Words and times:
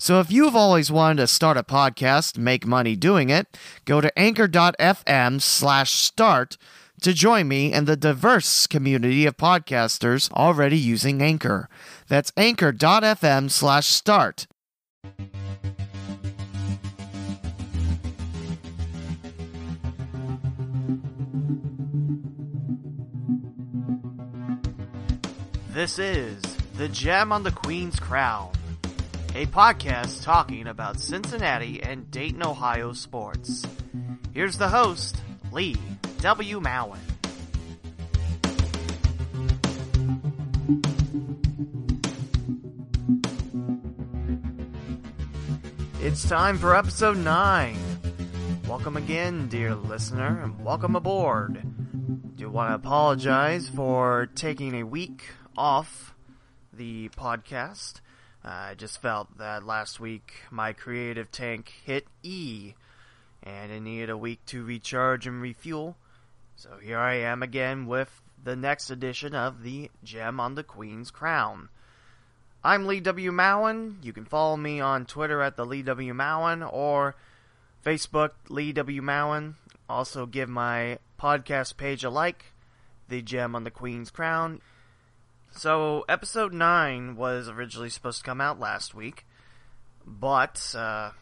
So 0.00 0.20
if 0.20 0.30
you've 0.30 0.54
always 0.54 0.92
wanted 0.92 1.16
to 1.22 1.26
start 1.26 1.56
a 1.56 1.64
podcast, 1.64 2.38
make 2.38 2.64
money 2.64 2.94
doing 2.94 3.30
it, 3.30 3.58
go 3.84 4.00
to 4.00 4.16
anchor.fm 4.16 5.42
slash 5.42 5.90
start 5.90 6.56
to 7.02 7.12
join 7.12 7.48
me 7.48 7.72
and 7.72 7.88
the 7.88 7.96
diverse 7.96 8.68
community 8.68 9.26
of 9.26 9.36
podcasters 9.36 10.30
already 10.32 10.78
using 10.78 11.20
Anchor. 11.20 11.68
That's 12.06 12.32
anchor.fm 12.36 13.50
slash 13.50 13.86
start. 13.86 14.46
This 25.70 25.98
is 25.98 26.42
The 26.76 26.88
Gem 26.88 27.32
on 27.32 27.42
the 27.42 27.52
Queen's 27.52 27.98
Crown 28.00 28.57
a 29.34 29.46
podcast 29.46 30.22
talking 30.24 30.66
about 30.66 30.98
Cincinnati 31.00 31.82
and 31.82 32.10
Dayton, 32.10 32.42
Ohio 32.42 32.92
sports. 32.92 33.64
Here's 34.32 34.58
the 34.58 34.68
host, 34.68 35.22
Lee 35.52 35.76
W. 36.20 36.60
Mowen. 36.60 36.98
It's 46.00 46.28
time 46.28 46.58
for 46.58 46.74
episode 46.74 47.18
9. 47.18 47.76
Welcome 48.66 48.96
again, 48.96 49.48
dear 49.48 49.74
listener, 49.74 50.40
and 50.42 50.64
welcome 50.64 50.96
aboard. 50.96 51.62
Do 52.36 52.50
want 52.50 52.70
to 52.70 52.74
apologize 52.74 53.68
for 53.68 54.28
taking 54.34 54.74
a 54.74 54.84
week 54.84 55.24
off 55.56 56.14
the 56.72 57.08
podcast. 57.10 58.00
I 58.48 58.74
just 58.74 59.02
felt 59.02 59.36
that 59.36 59.66
last 59.66 60.00
week 60.00 60.32
my 60.50 60.72
creative 60.72 61.30
tank 61.30 61.70
hit 61.84 62.06
E, 62.22 62.72
and 63.42 63.70
it 63.70 63.80
needed 63.80 64.08
a 64.08 64.16
week 64.16 64.44
to 64.46 64.64
recharge 64.64 65.26
and 65.26 65.42
refuel. 65.42 65.96
So 66.56 66.78
here 66.82 66.98
I 66.98 67.16
am 67.16 67.42
again 67.42 67.86
with 67.86 68.22
the 68.42 68.56
next 68.56 68.88
edition 68.88 69.34
of 69.34 69.62
the 69.62 69.90
Gem 70.02 70.40
on 70.40 70.54
the 70.54 70.62
Queen's 70.62 71.10
Crown. 71.10 71.68
I'm 72.64 72.86
Lee 72.86 73.00
W. 73.00 73.30
Mowen. 73.32 74.02
You 74.02 74.14
can 74.14 74.24
follow 74.24 74.56
me 74.56 74.80
on 74.80 75.04
Twitter 75.04 75.42
at 75.42 75.56
the 75.56 75.66
Lee 75.66 75.82
W. 75.82 76.14
Mowen 76.14 76.66
or 76.72 77.16
Facebook 77.84 78.30
Lee 78.48 78.72
W. 78.72 79.02
Mowen. 79.02 79.56
Also 79.90 80.24
give 80.24 80.48
my 80.48 80.98
podcast 81.20 81.76
page 81.76 82.02
a 82.02 82.08
like, 82.08 82.46
The 83.10 83.20
Gem 83.20 83.54
on 83.54 83.64
the 83.64 83.70
Queen's 83.70 84.10
Crown. 84.10 84.62
So, 85.50 86.04
episode 86.08 86.52
9 86.52 87.16
was 87.16 87.48
originally 87.48 87.90
supposed 87.90 88.18
to 88.18 88.24
come 88.24 88.40
out 88.40 88.60
last 88.60 88.94
week, 88.94 89.26
but 90.06 90.74
uh, 90.76 91.12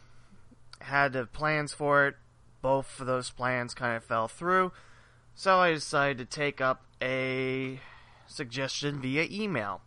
had 0.79 1.31
plans 1.33 1.73
for 1.73 2.07
it. 2.07 2.15
Both 2.61 2.99
of 2.99 3.07
those 3.07 3.29
plans 3.29 3.73
kind 3.73 3.95
of 3.95 4.03
fell 4.03 4.27
through, 4.27 4.71
so 5.33 5.59
I 5.59 5.73
decided 5.73 6.17
to 6.17 6.25
take 6.25 6.59
up 6.59 6.83
a 7.01 7.79
suggestion 8.27 9.01
via 9.01 9.27
email. 9.31 9.81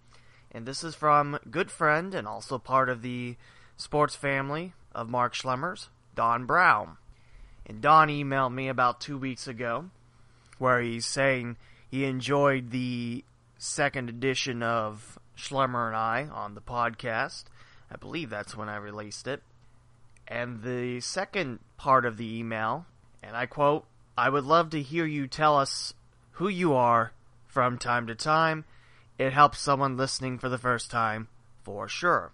And 0.53 0.67
this 0.67 0.83
is 0.83 0.95
from 0.95 1.39
good 1.51 1.71
friend 1.71 2.15
and 2.15 2.27
also 2.27 2.59
part 2.59 2.89
of 2.89 3.03
the 3.03 3.37
sports 3.77 4.17
family 4.17 4.73
of 4.93 5.09
Mark 5.09 5.35
Schlemmers, 5.35 5.89
Don 6.15 6.47
Brown. 6.47 6.97
And 7.67 7.81
Don 7.81 8.09
emailed 8.09 8.53
me 8.53 8.69
about 8.69 9.01
two 9.01 9.17
weeks 9.17 9.47
ago 9.47 9.91
where 10.59 10.81
he's 10.81 11.07
saying 11.07 11.57
he 11.89 12.05
enjoyed 12.05 12.71
the 12.71 13.25
second 13.63 14.09
edition 14.09 14.63
of 14.63 15.19
Schlemmer 15.37 15.89
and 15.89 15.97
I 15.97 16.27
on 16.33 16.55
the 16.55 16.63
podcast. 16.63 17.45
I 17.91 17.97
believe 17.97 18.31
that's 18.31 18.57
when 18.57 18.71
I 18.71 18.77
released 18.77 19.27
it. 19.27 19.43
And 20.27 20.63
the 20.63 21.01
second 21.01 21.59
part 21.77 22.07
of 22.07 22.17
the 22.17 22.39
email, 22.39 22.87
and 23.23 23.37
I 23.37 23.45
quote, 23.45 23.85
I 24.17 24.31
would 24.31 24.45
love 24.45 24.71
to 24.71 24.81
hear 24.81 25.05
you 25.05 25.27
tell 25.27 25.59
us 25.59 25.93
who 26.33 26.49
you 26.49 26.73
are 26.73 27.13
from 27.49 27.77
time 27.77 28.07
to 28.07 28.15
time. 28.15 28.65
It 29.19 29.35
helps 29.35 29.61
someone 29.61 29.99
listening 29.99 30.39
for 30.39 30.49
the 30.49 30.57
first 30.57 30.91
time, 30.91 31.29
for 31.63 31.87
sure. 31.87 32.33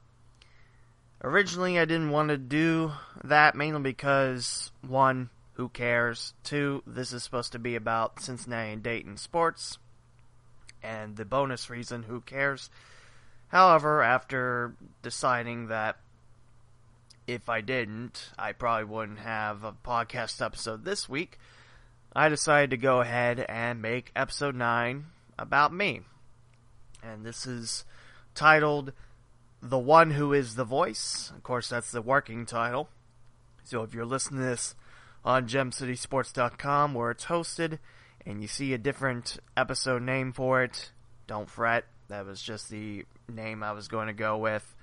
Originally, 1.24 1.76
I 1.76 1.86
didn't 1.86 2.10
want 2.10 2.28
to 2.28 2.36
do 2.36 2.92
that 3.24 3.56
mainly 3.56 3.80
because, 3.80 4.70
one, 4.86 5.30
who 5.54 5.70
cares? 5.70 6.34
Two, 6.44 6.84
this 6.86 7.12
is 7.12 7.24
supposed 7.24 7.50
to 7.52 7.58
be 7.58 7.74
about 7.74 8.20
Cincinnati 8.20 8.72
and 8.72 8.82
Dayton 8.82 9.16
sports 9.16 9.78
and 10.86 11.16
the 11.16 11.24
bonus 11.24 11.68
reason, 11.68 12.04
who 12.04 12.20
cares? 12.20 12.70
However, 13.48 14.02
after 14.02 14.74
deciding 15.02 15.68
that 15.68 15.96
if 17.26 17.48
I 17.48 17.60
didn't, 17.60 18.30
I 18.38 18.52
probably 18.52 18.84
wouldn't 18.84 19.18
have 19.18 19.64
a 19.64 19.72
podcast 19.72 20.44
episode 20.44 20.84
this 20.84 21.08
week, 21.08 21.38
I 22.14 22.28
decided 22.28 22.70
to 22.70 22.76
go 22.76 23.00
ahead 23.00 23.44
and 23.48 23.82
make 23.82 24.12
episode 24.14 24.54
9 24.54 25.06
about 25.38 25.72
me. 25.72 26.02
And 27.02 27.26
this 27.26 27.46
is 27.46 27.84
titled 28.34 28.92
The 29.60 29.78
One 29.78 30.12
Who 30.12 30.32
Is 30.32 30.54
the 30.54 30.64
Voice. 30.64 31.32
Of 31.34 31.42
course, 31.42 31.68
that's 31.68 31.90
the 31.90 32.02
working 32.02 32.46
title. 32.46 32.88
So 33.64 33.82
if 33.82 33.92
you're 33.92 34.06
listening 34.06 34.40
to 34.40 34.46
this 34.46 34.74
on 35.24 35.48
gemcitysports.com 35.48 36.94
where 36.94 37.10
it's 37.10 37.26
hosted, 37.26 37.80
and 38.26 38.42
you 38.42 38.48
see 38.48 38.74
a 38.74 38.78
different 38.78 39.38
episode 39.56 40.02
name 40.02 40.32
for 40.32 40.64
it, 40.64 40.90
don't 41.26 41.48
fret. 41.48 41.84
That 42.08 42.26
was 42.26 42.42
just 42.42 42.68
the 42.68 43.04
name 43.32 43.62
I 43.62 43.72
was 43.72 43.88
going 43.88 44.08
to 44.08 44.12
go 44.12 44.36
with. 44.36 44.74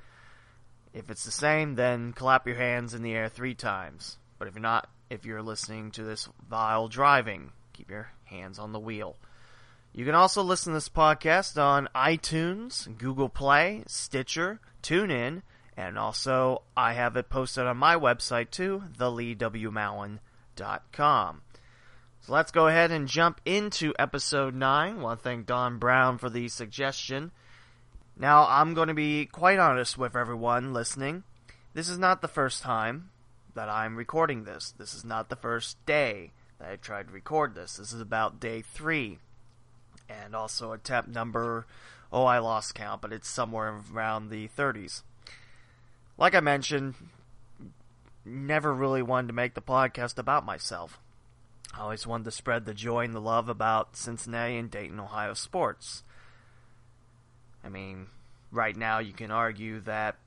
If 0.93 1.09
it's 1.09 1.25
the 1.25 1.31
same, 1.31 1.75
then 1.75 2.13
clap 2.13 2.47
your 2.47 2.55
hands 2.55 2.93
in 2.93 3.03
the 3.03 3.13
air 3.13 3.27
three 3.27 3.55
times. 3.55 4.17
But 4.39 4.47
if 4.47 4.55
you're 4.55 4.61
not, 4.61 4.89
if 5.09 5.25
you're 5.25 5.41
listening 5.41 5.91
to 5.91 6.03
this 6.03 6.29
while 6.47 6.87
driving, 6.87 7.51
keep 7.73 7.89
your 7.89 8.11
hands 8.25 8.59
on 8.59 8.71
the 8.71 8.79
wheel. 8.79 9.17
You 9.91 10.05
can 10.05 10.15
also 10.15 10.41
listen 10.41 10.71
to 10.73 10.77
this 10.77 10.89
podcast 10.89 11.61
on 11.61 11.89
iTunes, 11.93 12.97
Google 12.97 13.29
Play, 13.29 13.83
Stitcher, 13.87 14.59
TuneIn, 14.81 15.43
and 15.77 15.99
also 15.99 16.63
I 16.75 16.93
have 16.93 17.15
it 17.15 17.29
posted 17.29 17.65
on 17.65 17.77
my 17.77 17.95
website 17.95 18.49
too, 18.51 18.83
theleewmowen.com. 18.97 21.41
So 22.25 22.31
let's 22.31 22.51
go 22.51 22.67
ahead 22.67 22.89
and 22.91 23.05
jump 23.05 23.41
into 23.43 23.93
episode 23.99 24.55
9. 24.55 24.97
I 24.97 24.97
want 24.97 25.19
to 25.19 25.23
thank 25.23 25.45
Don 25.45 25.77
Brown 25.77 26.17
for 26.17 26.29
the 26.29 26.47
suggestion. 26.47 27.31
Now, 28.15 28.47
I'm 28.47 28.73
going 28.73 28.87
to 28.87 28.93
be 28.93 29.25
quite 29.25 29.59
honest 29.59 29.97
with 29.97 30.15
everyone 30.15 30.71
listening. 30.71 31.25
This 31.73 31.89
is 31.89 31.99
not 31.99 32.21
the 32.21 32.29
first 32.29 32.63
time 32.63 33.09
that 33.55 33.67
I'm 33.67 33.97
recording 33.97 34.45
this. 34.45 34.73
This 34.77 34.93
is 34.93 35.03
not 35.03 35.27
the 35.27 35.35
first 35.35 35.85
day 35.85 36.31
that 36.59 36.69
I 36.69 36.77
tried 36.77 37.07
to 37.07 37.13
record 37.13 37.55
this. 37.55 37.75
This 37.75 37.91
is 37.91 37.99
about 37.99 38.39
day 38.39 38.61
3. 38.61 39.17
And 40.07 40.33
also 40.33 40.71
attempt 40.71 41.09
number, 41.09 41.65
oh, 42.09 42.23
I 42.23 42.39
lost 42.39 42.73
count, 42.73 43.01
but 43.01 43.11
it's 43.11 43.27
somewhere 43.27 43.81
around 43.93 44.29
the 44.29 44.47
30s. 44.57 45.01
Like 46.17 46.35
I 46.35 46.39
mentioned, 46.39 46.95
never 48.23 48.73
really 48.73 49.01
wanted 49.01 49.27
to 49.27 49.33
make 49.33 49.55
the 49.55 49.61
podcast 49.61 50.17
about 50.17 50.45
myself. 50.45 51.01
I 51.73 51.81
always 51.81 52.05
wanted 52.05 52.25
to 52.25 52.31
spread 52.31 52.65
the 52.65 52.73
joy 52.73 53.05
and 53.05 53.15
the 53.15 53.21
love 53.21 53.49
about 53.49 53.95
Cincinnati 53.95 54.57
and 54.57 54.69
Dayton, 54.69 54.99
Ohio 54.99 55.33
sports. 55.33 56.03
I 57.63 57.69
mean, 57.69 58.07
right 58.51 58.75
now 58.75 58.99
you 58.99 59.13
can 59.13 59.31
argue 59.31 59.79
that 59.81 60.17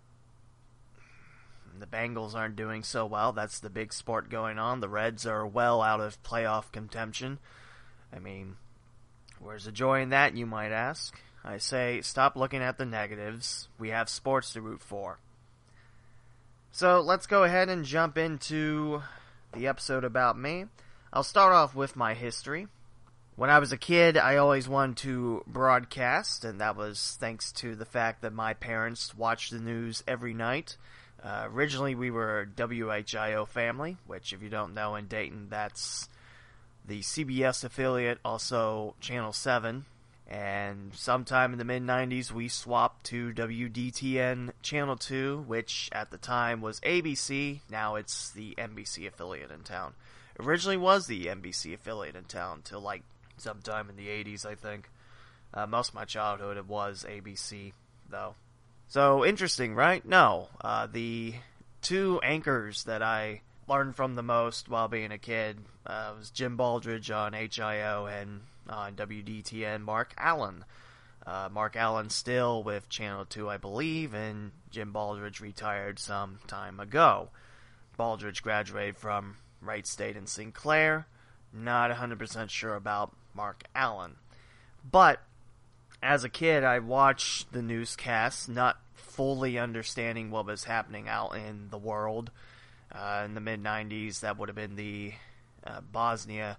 the 1.78 1.86
Bengals 1.86 2.34
aren't 2.34 2.56
doing 2.56 2.82
so 2.82 3.06
well. 3.06 3.32
That's 3.32 3.60
the 3.60 3.70
big 3.70 3.92
sport 3.92 4.28
going 4.28 4.58
on. 4.58 4.80
The 4.80 4.88
Reds 4.88 5.26
are 5.26 5.46
well 5.46 5.82
out 5.82 6.00
of 6.00 6.22
playoff 6.22 6.72
contention. 6.72 7.38
I 8.12 8.18
mean, 8.18 8.56
where's 9.38 9.66
the 9.66 9.72
joy 9.72 10.00
in 10.00 10.10
that, 10.10 10.36
you 10.36 10.46
might 10.46 10.72
ask? 10.72 11.20
I 11.44 11.58
say, 11.58 12.00
stop 12.00 12.34
looking 12.34 12.62
at 12.62 12.76
the 12.76 12.86
negatives. 12.86 13.68
We 13.78 13.90
have 13.90 14.08
sports 14.08 14.52
to 14.54 14.60
root 14.60 14.80
for. 14.80 15.20
So 16.72 17.00
let's 17.00 17.26
go 17.26 17.44
ahead 17.44 17.68
and 17.68 17.84
jump 17.84 18.18
into 18.18 19.02
the 19.52 19.68
episode 19.68 20.02
about 20.02 20.36
me. 20.36 20.64
I'll 21.12 21.22
start 21.22 21.52
off 21.52 21.74
with 21.74 21.96
my 21.96 22.14
history. 22.14 22.66
When 23.36 23.50
I 23.50 23.58
was 23.58 23.70
a 23.70 23.76
kid, 23.76 24.16
I 24.16 24.36
always 24.36 24.68
wanted 24.68 24.96
to 24.98 25.44
broadcast, 25.46 26.44
and 26.44 26.60
that 26.60 26.76
was 26.76 27.16
thanks 27.20 27.52
to 27.52 27.74
the 27.74 27.84
fact 27.84 28.22
that 28.22 28.32
my 28.32 28.54
parents 28.54 29.14
watched 29.14 29.50
the 29.50 29.58
news 29.58 30.02
every 30.08 30.32
night. 30.32 30.76
Uh, 31.22 31.46
originally, 31.52 31.94
we 31.94 32.10
were 32.10 32.40
a 32.40 32.46
WHIO 32.46 33.46
family, 33.46 33.98
which, 34.06 34.32
if 34.32 34.42
you 34.42 34.48
don't 34.48 34.74
know, 34.74 34.94
in 34.94 35.06
Dayton, 35.06 35.48
that's 35.50 36.08
the 36.86 37.00
CBS 37.00 37.64
affiliate, 37.64 38.18
also 38.24 38.94
Channel 39.00 39.32
7. 39.32 39.84
And 40.28 40.92
sometime 40.94 41.52
in 41.52 41.58
the 41.58 41.64
mid 41.64 41.82
90s, 41.82 42.32
we 42.32 42.48
swapped 42.48 43.04
to 43.06 43.32
WDTN 43.32 44.52
Channel 44.62 44.96
2, 44.96 45.44
which 45.46 45.88
at 45.92 46.10
the 46.10 46.18
time 46.18 46.60
was 46.60 46.80
ABC. 46.80 47.60
Now 47.70 47.94
it's 47.94 48.30
the 48.30 48.54
NBC 48.56 49.06
affiliate 49.06 49.52
in 49.52 49.60
town. 49.60 49.94
Originally 50.38 50.76
was 50.76 51.06
the 51.06 51.26
NBC 51.26 51.74
affiliate 51.74 52.16
in 52.16 52.24
town 52.24 52.60
till 52.64 52.80
like 52.80 53.02
sometime 53.38 53.88
in 53.88 53.96
the 53.96 54.08
80s, 54.08 54.44
I 54.44 54.54
think. 54.54 54.90
Uh, 55.54 55.66
most 55.66 55.90
of 55.90 55.94
my 55.94 56.04
childhood 56.04 56.56
it 56.56 56.66
was 56.66 57.06
ABC, 57.08 57.72
though. 58.10 58.34
So 58.88 59.24
interesting, 59.24 59.74
right? 59.74 60.04
No. 60.04 60.48
Uh, 60.60 60.86
the 60.86 61.34
two 61.82 62.20
anchors 62.22 62.84
that 62.84 63.02
I 63.02 63.40
learned 63.68 63.96
from 63.96 64.14
the 64.14 64.22
most 64.22 64.68
while 64.68 64.88
being 64.88 65.12
a 65.12 65.18
kid 65.18 65.58
uh, 65.86 66.12
was 66.18 66.30
Jim 66.30 66.56
Baldridge 66.56 67.10
on 67.10 67.32
HIO 67.32 68.06
and 68.06 68.42
on 68.68 68.94
WDTN 68.94 69.82
Mark 69.82 70.12
Allen. 70.18 70.64
Uh, 71.26 71.48
Mark 71.50 71.74
Allen 71.74 72.10
still 72.10 72.62
with 72.62 72.88
Channel 72.88 73.24
2, 73.24 73.48
I 73.48 73.56
believe, 73.56 74.14
and 74.14 74.52
Jim 74.70 74.92
Baldridge 74.92 75.40
retired 75.40 75.98
some 75.98 76.38
time 76.46 76.78
ago. 76.78 77.30
Baldridge 77.98 78.42
graduated 78.42 78.96
from 78.96 79.36
Wright 79.60 79.86
State 79.86 80.16
in 80.16 80.26
Sinclair. 80.26 81.06
Not 81.52 81.90
100% 81.90 82.50
sure 82.50 82.74
about 82.74 83.14
Mark 83.34 83.64
Allen. 83.74 84.16
But 84.90 85.20
as 86.02 86.24
a 86.24 86.28
kid, 86.28 86.64
I 86.64 86.78
watched 86.78 87.52
the 87.52 87.62
newscasts, 87.62 88.48
not 88.48 88.78
fully 88.94 89.58
understanding 89.58 90.30
what 90.30 90.46
was 90.46 90.64
happening 90.64 91.08
out 91.08 91.36
in 91.36 91.68
the 91.70 91.78
world. 91.78 92.30
Uh, 92.92 93.22
in 93.24 93.34
the 93.34 93.40
mid 93.40 93.62
90s, 93.62 94.20
that 94.20 94.38
would 94.38 94.48
have 94.48 94.56
been 94.56 94.76
the 94.76 95.12
uh, 95.64 95.80
Bosnia 95.80 96.58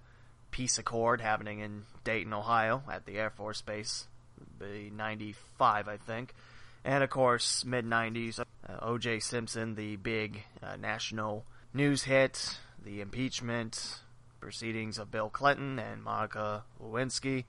peace 0.50 0.78
accord 0.78 1.20
happening 1.20 1.60
in 1.60 1.84
Dayton, 2.04 2.32
Ohio, 2.32 2.82
at 2.90 3.06
the 3.06 3.18
Air 3.18 3.30
Force 3.30 3.62
Base. 3.62 4.06
Be 4.58 4.90
95, 4.94 5.88
I 5.88 5.96
think. 5.96 6.34
And 6.84 7.02
of 7.02 7.10
course, 7.10 7.64
mid 7.64 7.84
90s, 7.84 8.40
uh, 8.40 8.44
O.J. 8.82 9.20
Simpson, 9.20 9.74
the 9.74 9.96
big 9.96 10.44
uh, 10.62 10.76
national 10.76 11.44
news 11.72 12.04
hit, 12.04 12.58
the 12.84 13.00
impeachment, 13.00 14.00
proceedings 14.40 14.98
of 14.98 15.10
Bill 15.10 15.28
Clinton 15.28 15.78
and 15.78 16.02
Monica 16.02 16.64
Lewinsky. 16.82 17.44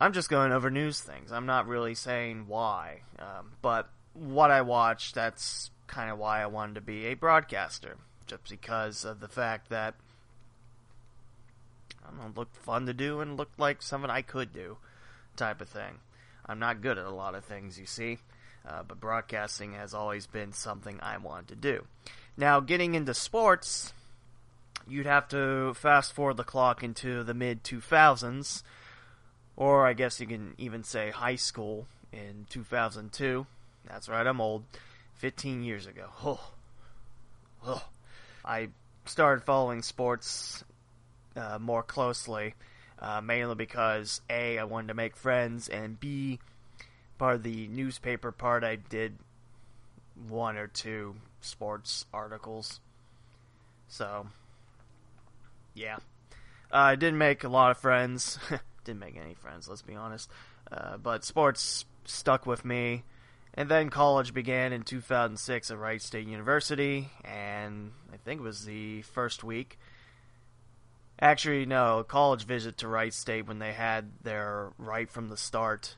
I'm 0.00 0.12
just 0.12 0.30
going 0.30 0.52
over 0.52 0.70
news 0.70 1.00
things. 1.00 1.30
I'm 1.30 1.46
not 1.46 1.66
really 1.66 1.94
saying 1.94 2.46
why, 2.48 3.02
um, 3.18 3.52
but 3.60 3.90
what 4.14 4.50
I 4.50 4.62
watched, 4.62 5.14
that's 5.14 5.70
kind 5.86 6.10
of 6.10 6.18
why 6.18 6.42
I 6.42 6.46
wanted 6.46 6.76
to 6.76 6.80
be 6.80 7.06
a 7.06 7.14
broadcaster, 7.14 7.96
just 8.26 8.48
because 8.48 9.04
of 9.04 9.20
the 9.20 9.28
fact 9.28 9.68
that 9.70 9.94
I 12.02 12.10
don't 12.10 12.18
know, 12.18 12.40
looked 12.40 12.56
fun 12.56 12.86
to 12.86 12.94
do 12.94 13.20
and 13.20 13.36
looked 13.36 13.58
like 13.58 13.82
something 13.82 14.10
I 14.10 14.22
could 14.22 14.52
do, 14.52 14.78
type 15.36 15.60
of 15.60 15.68
thing. 15.68 15.98
I'm 16.46 16.58
not 16.58 16.80
good 16.80 16.98
at 16.98 17.04
a 17.04 17.10
lot 17.10 17.34
of 17.34 17.44
things, 17.44 17.78
you 17.78 17.86
see, 17.86 18.18
uh, 18.66 18.82
but 18.82 19.00
broadcasting 19.00 19.74
has 19.74 19.94
always 19.94 20.26
been 20.26 20.52
something 20.52 20.98
I 21.00 21.18
wanted 21.18 21.48
to 21.48 21.56
do. 21.56 21.84
Now, 22.40 22.60
getting 22.60 22.94
into 22.94 23.12
sports, 23.12 23.92
you'd 24.88 25.04
have 25.04 25.28
to 25.28 25.74
fast 25.74 26.14
forward 26.14 26.38
the 26.38 26.42
clock 26.42 26.82
into 26.82 27.22
the 27.22 27.34
mid 27.34 27.62
2000s, 27.62 28.62
or 29.56 29.86
I 29.86 29.92
guess 29.92 30.20
you 30.20 30.26
can 30.26 30.54
even 30.56 30.82
say 30.82 31.10
high 31.10 31.36
school 31.36 31.86
in 32.14 32.46
2002. 32.48 33.46
That's 33.86 34.08
right, 34.08 34.26
I'm 34.26 34.40
old. 34.40 34.64
15 35.16 35.62
years 35.62 35.84
ago. 35.86 36.06
Oh. 36.24 36.52
Oh. 37.66 37.84
I 38.42 38.68
started 39.04 39.44
following 39.44 39.82
sports 39.82 40.64
uh, 41.36 41.58
more 41.60 41.82
closely, 41.82 42.54
uh, 42.98 43.20
mainly 43.20 43.54
because 43.54 44.22
A, 44.30 44.58
I 44.58 44.64
wanted 44.64 44.88
to 44.88 44.94
make 44.94 45.14
friends, 45.14 45.68
and 45.68 46.00
B, 46.00 46.38
part 47.18 47.34
of 47.34 47.42
the 47.42 47.68
newspaper 47.68 48.32
part, 48.32 48.64
I 48.64 48.76
did 48.76 49.18
one 50.26 50.56
or 50.56 50.68
two 50.68 51.16
sports 51.40 52.06
articles. 52.12 52.80
So, 53.88 54.26
yeah. 55.74 55.96
Uh, 56.72 56.76
I 56.76 56.94
didn't 56.96 57.18
make 57.18 57.44
a 57.44 57.48
lot 57.48 57.70
of 57.70 57.78
friends. 57.78 58.38
didn't 58.84 59.00
make 59.00 59.16
any 59.16 59.34
friends, 59.34 59.68
let's 59.68 59.82
be 59.82 59.94
honest. 59.94 60.30
Uh, 60.70 60.96
but 60.96 61.24
sports 61.24 61.84
stuck 62.04 62.46
with 62.46 62.64
me. 62.64 63.02
And 63.54 63.68
then 63.68 63.90
college 63.90 64.32
began 64.32 64.72
in 64.72 64.82
2006 64.82 65.70
at 65.70 65.78
Wright 65.78 66.00
State 66.00 66.28
University, 66.28 67.10
and 67.24 67.90
I 68.12 68.16
think 68.16 68.40
it 68.40 68.44
was 68.44 68.64
the 68.64 69.02
first 69.02 69.42
week. 69.42 69.76
Actually, 71.20 71.66
no, 71.66 72.04
college 72.06 72.44
visit 72.44 72.78
to 72.78 72.88
Wright 72.88 73.12
State 73.12 73.46
when 73.46 73.58
they 73.58 73.72
had 73.72 74.12
their 74.22 74.70
right 74.78 75.10
from 75.10 75.28
the 75.28 75.36
start 75.36 75.96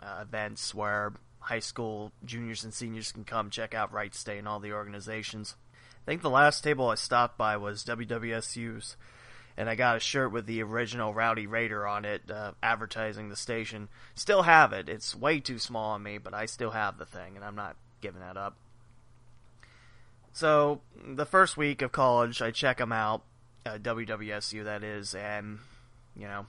uh, 0.00 0.18
events 0.20 0.74
where 0.74 1.14
high 1.42 1.58
school 1.58 2.12
juniors 2.24 2.64
and 2.64 2.72
seniors 2.72 3.12
can 3.12 3.24
come 3.24 3.50
check 3.50 3.74
out 3.74 3.92
Wright 3.92 4.14
State 4.14 4.38
and 4.38 4.48
all 4.48 4.60
the 4.60 4.72
organizations. 4.72 5.56
I 6.02 6.10
think 6.10 6.22
the 6.22 6.30
last 6.30 6.64
table 6.64 6.88
I 6.88 6.96
stopped 6.96 7.38
by 7.38 7.56
was 7.56 7.84
WWSU's, 7.84 8.96
and 9.56 9.68
I 9.68 9.74
got 9.74 9.96
a 9.96 10.00
shirt 10.00 10.32
with 10.32 10.46
the 10.46 10.62
original 10.62 11.14
Rowdy 11.14 11.46
Raider 11.46 11.86
on 11.86 12.04
it, 12.04 12.30
uh, 12.30 12.52
advertising 12.62 13.28
the 13.28 13.36
station. 13.36 13.88
Still 14.14 14.42
have 14.42 14.72
it. 14.72 14.88
It's 14.88 15.14
way 15.14 15.40
too 15.40 15.58
small 15.58 15.90
on 15.90 16.02
me, 16.02 16.18
but 16.18 16.34
I 16.34 16.46
still 16.46 16.70
have 16.70 16.98
the 16.98 17.06
thing, 17.06 17.36
and 17.36 17.44
I'm 17.44 17.54
not 17.54 17.76
giving 18.00 18.20
that 18.20 18.36
up. 18.36 18.56
So, 20.32 20.80
the 20.96 21.26
first 21.26 21.56
week 21.56 21.82
of 21.82 21.92
college, 21.92 22.40
I 22.40 22.50
check 22.50 22.78
them 22.78 22.90
out, 22.90 23.22
uh, 23.66 23.78
WWSU 23.78 24.64
that 24.64 24.82
is, 24.82 25.14
and, 25.14 25.58
you 26.16 26.26
know, 26.26 26.46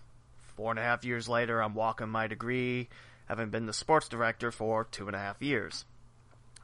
four 0.55 0.71
and 0.71 0.79
a 0.79 0.83
half 0.83 1.03
years 1.03 1.27
later, 1.27 1.61
I'm 1.61 1.75
walking 1.75 2.09
my 2.09 2.27
degree, 2.27 2.89
having 3.27 3.49
been 3.49 3.65
the 3.65 3.73
sports 3.73 4.07
director 4.07 4.51
for 4.51 4.85
two 4.85 5.07
and 5.07 5.15
a 5.15 5.19
half 5.19 5.41
years. 5.41 5.85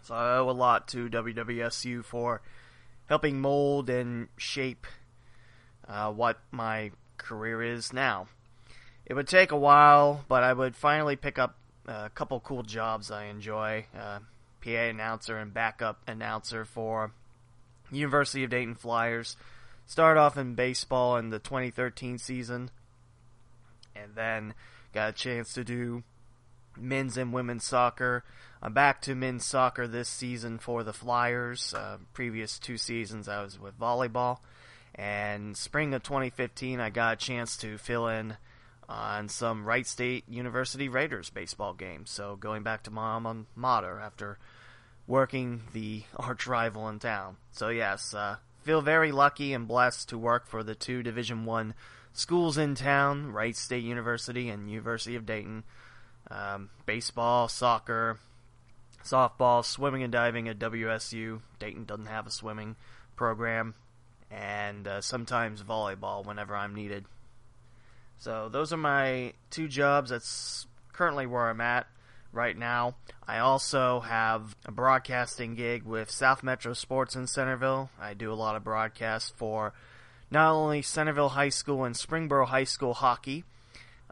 So 0.02 0.16
I 0.16 0.38
owe 0.38 0.50
a 0.50 0.52
lot 0.52 0.88
to 0.90 1.10
WWSU 1.10 2.04
for 2.04 2.42
helping 3.08 3.40
mold 3.40 3.90
and 3.90 4.28
shape 4.38 4.88
uh, 5.88 6.12
what 6.12 6.40
my 6.52 6.92
career 7.18 7.62
is 7.62 7.92
now. 7.92 8.28
It 9.06 9.16
would 9.16 9.28
take 9.28 9.52
a 9.52 9.58
while, 9.58 10.24
but 10.28 10.44
I 10.44 10.54
would 10.54 10.76
finally 10.76 11.16
pick 11.16 11.40
up 11.40 11.56
a 11.88 12.10
couple 12.10 12.40
cool 12.40 12.64
jobs 12.64 13.10
I 13.10 13.26
enjoy. 13.26 13.88
Uh, 13.98 14.20
PA 14.64 14.70
announcer 14.70 15.38
and 15.38 15.54
backup 15.54 16.02
announcer 16.08 16.66
for 16.66 17.12
University 17.92 18.44
of 18.44 18.52
Dayton 18.52 18.76
Flyers. 18.76 19.36
Start 19.86 20.18
off 20.18 20.38
in 20.38 20.54
baseball 20.54 21.18
in 21.18 21.30
the 21.30 21.40
2013 21.40 22.20
season, 22.20 22.70
and 23.96 24.14
then 24.14 24.54
got 24.94 25.10
a 25.10 25.14
chance 25.14 25.54
to 25.54 25.64
do 25.64 26.04
men's 26.78 27.18
and 27.18 27.34
women's 27.34 27.64
soccer. 27.64 28.24
I'm 28.62 28.74
back 28.74 29.02
to 29.04 29.16
men's 29.16 29.46
soccer 29.46 29.88
this 29.88 30.10
season 30.10 30.60
for 30.60 30.84
the 30.84 30.94
Flyers. 30.94 31.74
Uh, 31.74 31.98
previous 32.14 32.60
two 32.60 32.78
seasons 32.78 33.30
I 33.30 33.44
was 33.44 33.60
with 33.60 33.80
volleyball. 33.80 34.40
And 34.96 35.56
spring 35.56 35.94
of 35.94 36.04
2015, 36.04 36.80
I 36.80 36.90
got 36.90 37.14
a 37.14 37.16
chance 37.16 37.56
to 37.58 37.78
fill 37.78 38.08
in 38.08 38.36
on 38.90 39.30
some 39.30 39.66
Wright 39.66 39.86
State 39.86 40.28
University 40.28 40.90
Raiders 40.90 41.30
baseball 41.30 41.74
games. 41.74 42.10
So 42.10 42.36
going 42.36 42.64
back 42.64 42.84
to 42.84 42.92
my 42.92 43.14
alma 43.14 43.46
mater 43.56 44.00
after 44.00 44.40
working 45.08 45.62
the 45.74 46.04
arch 46.18 46.48
rival 46.48 46.90
in 46.90 47.00
town. 47.00 47.38
So 47.52 47.70
yes, 47.70 48.14
uh, 48.14 48.38
feel 48.62 48.82
very 48.82 49.12
lucky 49.12 49.54
and 49.54 49.68
blessed 49.68 50.10
to 50.10 50.18
work 50.18 50.48
for 50.48 50.64
the 50.64 50.76
two 50.76 51.04
Division 51.04 51.46
One 51.46 51.76
schools 52.14 52.58
in 52.58 52.76
town, 52.76 53.32
Wright 53.32 53.56
State 53.56 53.84
University 53.84 54.50
and 54.50 54.70
University 54.70 55.16
of 55.16 55.26
Dayton. 55.26 55.64
Um, 56.32 56.70
baseball, 56.86 57.48
soccer, 57.48 58.20
softball, 59.04 59.66
swimming 59.66 60.04
and 60.04 60.12
diving 60.12 60.48
at 60.48 60.60
WSU. 60.60 61.42
Dayton 61.60 61.86
doesn't 61.86 62.06
have 62.06 62.28
a 62.28 62.32
swimming 62.32 62.76
program, 63.16 63.76
and 64.30 64.88
uh, 64.88 65.02
sometimes 65.02 65.64
volleyball 65.64 66.26
whenever 66.26 66.56
I'm 66.56 66.76
needed. 66.76 67.06
So 68.18 68.50
those 68.50 68.74
are 68.74 68.78
my 68.78 69.34
two 69.50 69.68
jobs. 69.68 70.10
That's 70.10 70.68
currently 70.94 71.26
where 71.26 71.50
I'm 71.50 71.62
at 71.62 71.88
right 72.32 72.58
now. 72.58 72.96
I 73.28 73.40
also 73.40 74.02
have 74.02 74.56
a 74.66 74.72
broadcasting 74.72 75.56
gig 75.56 75.84
with 75.84 76.12
South 76.12 76.44
Metro 76.44 76.74
Sports 76.74 77.16
in 77.16 77.28
Centerville. 77.28 77.90
I 78.00 78.14
do 78.14 78.32
a 78.32 78.36
lot 78.36 78.56
of 78.56 78.64
broadcasts 78.64 79.34
for 79.36 79.74
not 80.30 80.52
only 80.54 80.82
Centerville 80.82 81.30
High 81.30 81.50
School 81.50 81.86
and 81.86 81.96
Springboro 81.96 82.48
High 82.48 82.66
School 82.66 82.94
hockey, 82.94 83.46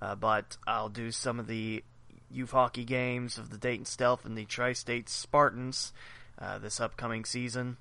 uh, 0.02 0.16
but 0.16 0.58
I'll 0.66 0.90
do 0.90 1.12
some 1.12 1.40
of 1.40 1.48
the 1.48 1.84
youth 2.32 2.52
hockey 2.52 2.84
games 2.84 3.38
of 3.38 3.50
the 3.50 3.58
Dayton 3.58 3.86
Stealth 3.86 4.26
and 4.26 4.38
the 4.38 4.46
Tri-State 4.46 5.10
Spartans 5.10 5.94
uh, 6.40 6.60
this 6.60 6.80
upcoming 6.80 7.26
season, 7.26 7.78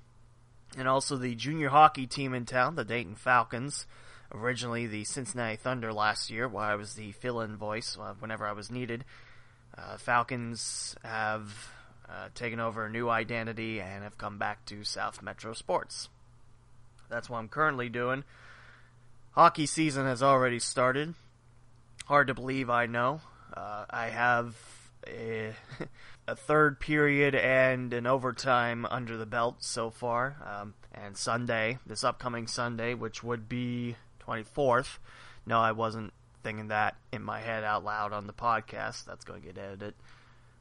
and 0.77 0.87
also 0.87 1.15
the 1.15 1.35
junior 1.35 1.69
hockey 1.69 2.07
team 2.07 2.33
in 2.33 2.45
town, 2.45 2.75
the 2.75 2.85
Dayton 2.85 3.15
Falcons. 3.15 3.85
Originally 4.33 4.87
the 4.87 5.05
Cincinnati 5.05 5.55
Thunder 5.55 5.93
last 5.93 6.29
year, 6.29 6.49
while 6.49 6.69
I 6.69 6.75
was 6.75 6.95
the 6.95 7.13
fill-in 7.13 7.55
voice 7.55 7.97
uh, 7.97 8.13
whenever 8.19 8.45
I 8.45 8.51
was 8.51 8.69
needed. 8.69 9.05
Uh, 9.77 9.97
Falcons 9.97 10.95
have 11.03 11.69
uh, 12.09 12.27
taken 12.35 12.59
over 12.59 12.85
a 12.85 12.89
new 12.89 13.09
identity 13.09 13.79
and 13.79 14.03
have 14.03 14.17
come 14.17 14.37
back 14.37 14.65
to 14.65 14.83
South 14.83 15.21
Metro 15.21 15.53
Sports. 15.53 16.09
That's 17.09 17.29
what 17.29 17.37
I'm 17.37 17.47
currently 17.47 17.87
doing. 17.87 18.25
Hockey 19.31 19.65
season 19.65 20.05
has 20.05 20.21
already 20.21 20.59
started. 20.59 21.13
Hard 22.05 22.27
to 22.27 22.33
believe, 22.33 22.69
I 22.69 22.85
know. 22.85 23.21
Uh, 23.55 23.85
I 23.89 24.07
have 24.07 24.55
a, 25.07 25.53
a, 26.27 26.35
third 26.35 26.79
period 26.79 27.35
and 27.35 27.93
an 27.93 28.05
overtime 28.05 28.85
under 28.85 29.17
the 29.17 29.25
belt 29.25 29.57
so 29.59 29.89
far. 29.89 30.37
Um, 30.45 30.73
and 30.93 31.15
Sunday, 31.15 31.79
this 31.85 32.03
upcoming 32.03 32.47
Sunday, 32.47 32.93
which 32.93 33.23
would 33.23 33.47
be 33.47 33.95
24th. 34.27 34.97
No, 35.45 35.59
I 35.59 35.71
wasn't 35.71 36.13
thinking 36.43 36.69
that 36.69 36.95
in 37.11 37.23
my 37.23 37.39
head 37.39 37.63
out 37.63 37.83
loud 37.83 38.13
on 38.13 38.27
the 38.27 38.33
podcast. 38.33 39.05
That's 39.05 39.25
going 39.25 39.41
to 39.41 39.47
get 39.47 39.57
edited. 39.57 39.93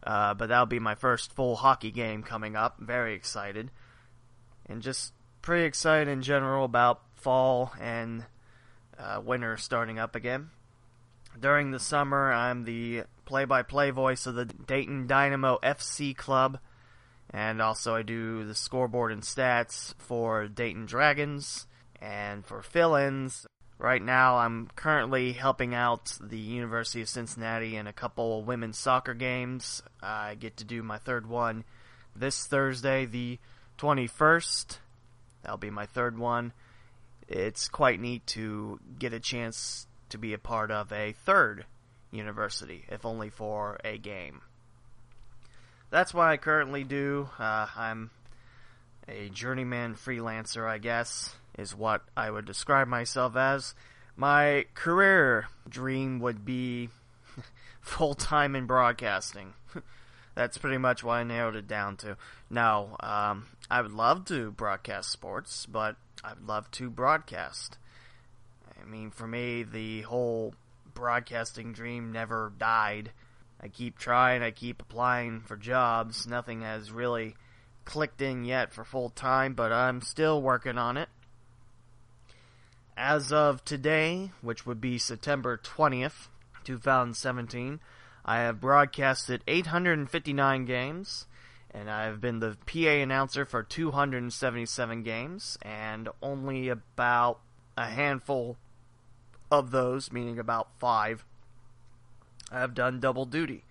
Uh, 0.03 0.35
but 0.35 0.49
that'll 0.49 0.67
be 0.67 0.79
my 0.79 0.95
first 0.95 1.33
full 1.33 1.57
hockey 1.57 1.91
game 1.91 2.23
coming 2.23 2.55
up. 2.55 2.79
Very 2.79 3.15
excited. 3.15 3.71
And 4.67 4.83
just 4.83 5.13
pretty 5.43 5.65
excited 5.65 6.09
in 6.09 6.23
general 6.23 6.65
about 6.65 7.03
fall 7.15 7.73
and 7.81 8.25
uh, 8.99 9.21
winter 9.25 9.57
starting 9.57 9.99
up 9.99 10.15
again. 10.15 10.51
During 11.39 11.71
the 11.71 11.79
summer, 11.79 12.33
I'm 12.33 12.65
the 12.65 13.05
play 13.25 13.45
by 13.45 13.63
play 13.63 13.91
voice 13.91 14.27
of 14.27 14.35
the 14.35 14.47
Dayton 14.47 15.07
Dynamo 15.07 15.59
FC 15.63 16.17
Club. 16.17 16.59
And 17.31 17.61
also, 17.61 17.95
I 17.95 18.03
do 18.03 18.45
the 18.45 18.55
scoreboard 18.55 19.13
and 19.13 19.23
stats 19.23 19.95
for 19.99 20.47
Dayton 20.49 20.87
Dragons. 20.87 21.67
And 22.01 22.45
for 22.45 22.63
fill 22.63 22.95
ins, 22.95 23.47
right 23.79 24.03
now 24.03 24.39
I'm 24.39 24.69
currently 24.77 25.33
helping 25.33 25.75
out 25.75 26.17
the 26.21 26.39
University 26.39 27.03
of 27.03 27.09
Cincinnati 27.09 27.77
in 27.77 27.87
a 27.87 27.93
couple 27.93 28.43
women's 28.45 28.79
soccer 28.79 29.15
games. 29.15 29.83
I 30.03 30.37
get 30.37 30.57
to 30.59 30.65
do 30.65 30.83
my 30.83 30.99
third 30.99 31.27
one 31.27 31.65
this 32.15 32.47
Thursday, 32.47 33.05
the 33.05 33.39
21st. 33.79 34.79
That'll 35.43 35.59
be 35.59 35.71
my 35.71 35.87
third 35.87 36.19
one. 36.19 36.53
It's 37.29 37.69
quite 37.69 38.01
neat 38.01 38.27
to 38.29 38.79
get 38.99 39.13
a 39.13 39.21
chance 39.21 39.87
to 40.11 40.19
be 40.19 40.33
a 40.33 40.39
part 40.39 40.71
of 40.71 40.93
a 40.93 41.13
third 41.13 41.67
university, 42.11 42.85
if 42.89 43.05
only 43.05 43.31
for 43.31 43.79
a 43.85 43.99
game. 43.99 44.43
That's 45.91 46.13
what 46.13 46.29
I 46.29 46.37
currently 46.37 46.85
do. 46.85 47.29
Uh, 47.39 47.67
I'm 47.77 48.11
a 49.09 49.29
journeyman 49.29 49.95
freelancer, 49.95 50.69
I 50.69 50.79
guess, 50.79 51.35
is 51.57 51.75
what 51.75 52.03
I 52.17 52.31
would 52.31 52.45
describe 52.45 52.89
myself 52.89 53.37
as. 53.37 53.75
My 54.17 54.67
career 54.75 55.49
dream 55.69 56.21
would 56.21 56.45
be 56.45 56.89
full 57.81 58.15
time 58.15 58.57
in 58.57 58.67
broadcasting. 58.67 59.55
That's 60.35 60.59
pretty 60.59 60.79
much 60.79 61.03
what 61.03 61.15
I 61.15 61.23
narrowed 61.23 61.57
it 61.57 61.69
down 61.69 61.97
to. 61.99 62.17
Now, 62.51 62.97
um, 63.01 63.47
I 63.71 63.81
would 63.81 63.93
love 63.93 64.27
to 64.27 64.51
broadcast 64.51 65.11
sports, 65.11 65.67
but 65.67 65.97
I 66.23 66.35
would 66.35 66.47
love 66.47 66.71
to 66.73 66.91
broadcast. 66.91 67.79
I 68.87 68.89
mean, 68.89 69.11
for 69.11 69.27
me, 69.27 69.65
the 69.65 70.03
whole 70.03 70.55
broadcasting 70.95 71.73
dream 71.73 72.13
never 72.13 72.53
died. 72.57 73.11
I 73.61 73.69
keep 73.69 73.99
trying, 73.99 74.43
I 74.43 74.53
keep 74.53 74.81
applying 74.81 75.41
for 75.41 75.57
jobs. 75.57 76.27
Nothing 76.27 76.61
has 76.61 76.93
really 76.93 77.35
clicked 77.85 78.23
in 78.23 78.45
yet 78.45 78.73
for 78.73 78.85
full 78.85 79.11
time, 79.11 79.55
but 79.55 79.73
I'm 79.73 80.03
still 80.03 80.41
working 80.41 80.79
on 80.79 80.97
it. 80.97 81.09
As 82.97 83.33
of 83.33 83.65
today, 83.65 84.31
which 84.41 84.65
would 84.67 84.81
be 84.81 84.99
September 84.99 85.59
20th, 85.59 86.29
2017, 86.65 87.81
I 88.25 88.39
have 88.39 88.61
broadcasted 88.61 89.43
859 89.49 90.65
games, 90.65 91.27
and 91.73 91.91
I've 91.91 92.21
been 92.21 92.39
the 92.39 92.57
PA 92.67 92.89
announcer 93.03 93.45
for 93.45 93.63
277 93.63 95.03
games, 95.03 95.59
and 95.63 96.09
only 96.23 96.69
about 96.69 97.41
a 97.77 97.87
handful 97.87 98.57
of 99.51 99.71
those, 99.71 100.13
meaning 100.13 100.39
about 100.39 100.69
five, 100.79 101.25
I 102.51 102.61
have 102.61 102.75
done 102.75 103.01
double 103.01 103.25
duty. 103.25 103.65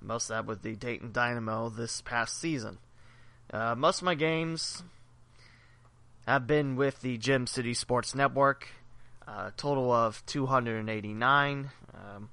Most 0.00 0.30
of 0.30 0.36
that 0.36 0.46
with 0.46 0.62
the 0.62 0.74
Dayton 0.74 1.12
Dynamo 1.12 1.68
this 1.68 2.00
past 2.00 2.40
season. 2.40 2.78
Uh, 3.52 3.74
most 3.74 3.98
of 3.98 4.04
my 4.04 4.14
games 4.14 4.82
have 6.26 6.46
been 6.46 6.76
with 6.76 7.00
the 7.00 7.18
Gem 7.18 7.46
City 7.46 7.74
Sports 7.74 8.14
Network. 8.14 8.68
A 9.26 9.30
uh, 9.30 9.50
total 9.56 9.92
of 9.92 10.24
289. 10.26 11.70
Um, 11.94 12.28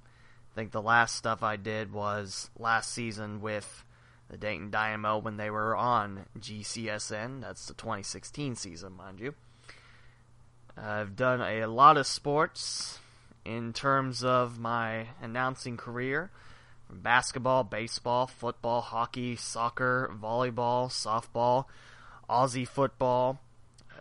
I 0.51 0.55
think 0.55 0.72
the 0.72 0.81
last 0.81 1.15
stuff 1.15 1.43
I 1.43 1.55
did 1.55 1.93
was 1.93 2.50
last 2.58 2.91
season 2.91 3.41
with 3.41 3.84
the 4.29 4.38
Dayton 4.38 4.72
Dynamo 4.72 5.19
when 5.19 5.38
they 5.38 5.50
were 5.50 5.75
on 5.75 6.25
GCSN. 6.39 7.41
That's 7.41 7.67
the 7.67 7.74
2016 7.75 8.55
season, 8.55 8.93
mind 8.93 9.19
you. 9.19 9.36
I've 10.82 11.16
done 11.16 11.42
a 11.42 11.66
lot 11.66 11.98
of 11.98 12.08
sports 12.08 13.00
in 13.44 13.74
terms 13.74 14.24
of 14.24 14.60
my 14.60 15.08
announcing 15.22 15.76
career 15.76 16.32
from 16.88 17.02
basketball, 17.02 17.64
baseball, 17.64 18.28
football, 18.28 18.82
hockey, 18.82 19.36
soccer, 19.36 20.10
volleyball, 20.22 20.90
softball, 20.90 21.66
Aussie 22.30 22.68
football, 22.68 23.40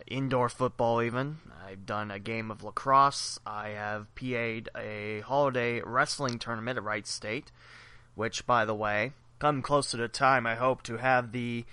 indoor 0.06 0.48
football, 0.48 1.02
even. 1.02 1.38
I've 1.66 1.84
done 1.84 2.10
a 2.10 2.18
game 2.18 2.50
of 2.50 2.62
lacrosse. 2.62 3.40
I 3.44 3.70
have 3.70 4.14
PA'd 4.14 4.68
a 4.76 5.20
holiday 5.20 5.82
wrestling 5.82 6.38
tournament 6.38 6.78
at 6.78 6.84
Wright 6.84 7.06
State, 7.06 7.50
which, 8.14 8.46
by 8.46 8.64
the 8.64 8.74
way, 8.74 9.12
come 9.38 9.62
close 9.62 9.90
to 9.90 9.96
the 9.96 10.08
time, 10.08 10.46
I 10.46 10.54
hope 10.54 10.82
to 10.84 10.96
have 10.96 11.32
the 11.32 11.64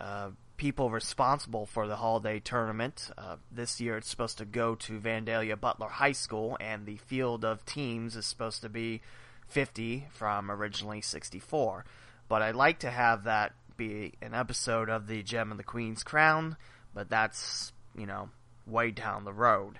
uh, 0.00 0.30
people 0.62 0.90
responsible 0.90 1.66
for 1.66 1.88
the 1.88 1.96
holiday 1.96 2.38
tournament. 2.38 3.10
Uh, 3.18 3.36
this 3.50 3.80
year 3.80 3.96
it's 3.96 4.08
supposed 4.08 4.38
to 4.38 4.44
go 4.44 4.74
to 4.76 5.00
Vandalia 5.00 5.60
Butler 5.60 5.88
High 5.88 6.12
School, 6.12 6.56
and 6.60 6.86
the 6.86 6.96
field 6.96 7.44
of 7.44 7.66
teams 7.66 8.14
is 8.14 8.26
supposed 8.26 8.62
to 8.62 8.68
be 8.68 9.02
50 9.48 10.06
from 10.12 10.50
originally 10.50 11.00
64. 11.00 11.84
But 12.28 12.42
I'd 12.42 12.54
like 12.54 12.78
to 12.78 12.90
have 12.90 13.24
that 13.24 13.52
be 13.76 14.12
an 14.22 14.34
episode 14.34 14.88
of 14.88 15.08
the 15.08 15.22
Gem 15.22 15.50
and 15.50 15.58
the 15.58 15.64
Queen's 15.64 16.04
Crown 16.04 16.56
but 16.94 17.08
that's, 17.08 17.72
you 17.96 18.06
know, 18.06 18.30
way 18.66 18.90
down 18.90 19.24
the 19.24 19.32
road. 19.32 19.78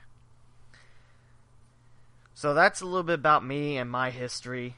So 2.35 2.55
that's 2.55 2.81
a 2.81 2.87
little 2.87 3.03
bit 3.03 3.15
about 3.19 3.45
me 3.45 3.77
and 3.77 3.91
my 3.91 4.11
history. 4.11 4.77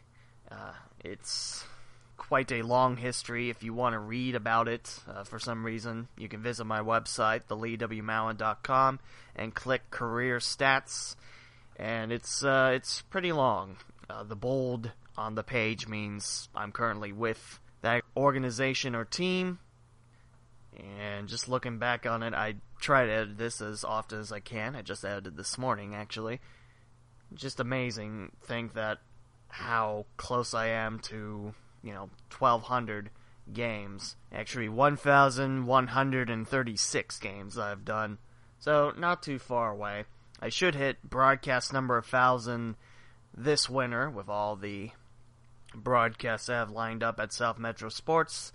Uh, 0.51 0.73
it's 1.03 1.65
quite 2.29 2.51
a 2.53 2.63
long 2.63 2.97
history. 2.97 3.51
If 3.51 3.63
you 3.63 3.75
want 3.75 3.93
to 3.93 3.99
read 3.99 4.35
about 4.35 4.67
it 4.67 5.01
uh, 5.09 5.25
for 5.25 5.39
some 5.39 5.65
reason, 5.65 6.09
you 6.17 6.29
can 6.29 6.43
visit 6.43 6.65
my 6.65 6.81
website, 6.81 7.43
theleewmowen.com, 7.49 9.01
and 9.37 9.55
click 9.55 9.91
Career 9.91 10.39
Stats. 10.39 11.17
And 11.77 12.13
it's 12.13 12.43
uh, 12.43 12.73
it's 12.75 13.03
pretty 13.03 13.33
long. 13.33 13.77
Uh, 14.09 14.23
the 14.23 14.37
bold 14.37 14.93
on 15.17 15.35
the 15.35 15.43
page 15.43 15.87
means 15.87 16.49
I'm 16.55 16.73
currently 16.73 17.13
with 17.13 17.61
that 17.83 18.03
organization 18.17 18.95
or 18.95 19.05
team, 19.05 19.59
and 20.77 21.29
just 21.29 21.49
looking 21.49 21.79
back 21.79 22.07
on 22.07 22.23
it, 22.23 22.33
I 22.33 22.55
try 22.81 23.05
to 23.07 23.13
edit 23.13 23.39
this 23.39 23.61
as 23.61 23.85
often 23.85 24.21
as 24.21 24.33
I 24.33 24.41
can. 24.41 24.77
I 24.77 24.83
just 24.83 25.05
edited 25.05 25.37
this 25.37 25.59
morning, 25.59 25.95
actually. 25.95 26.41
Just 27.35 27.61
amazing. 27.61 28.33
Think 28.45 28.75
that 28.75 28.99
how 29.49 30.07
close 30.17 30.55
I 30.55 30.69
am 30.69 31.01
to, 31.01 31.55
you 31.85 31.93
know, 31.93 32.11
1,200 32.37 33.11
games. 33.53 34.17
Actually, 34.33 34.69
1,136 34.69 37.19
games 37.19 37.59
I've 37.59 37.85
done. 37.85 38.19
So, 38.59 38.93
not 38.97 39.23
too 39.23 39.39
far 39.39 39.71
away. 39.71 40.07
I 40.41 40.49
should 40.49 40.75
hit 40.75 41.09
broadcast 41.09 41.73
number 41.73 41.95
1,000 41.97 42.75
this 43.37 43.69
winter 43.69 44.09
with 44.09 44.29
all 44.29 44.55
the 44.57 44.91
broadcasts 45.75 46.49
I 46.49 46.55
have 46.55 46.71
lined 46.71 47.03
up 47.03 47.19
at 47.21 47.33
South 47.33 47.59
Metro 47.59 47.89
Sports 47.89 48.53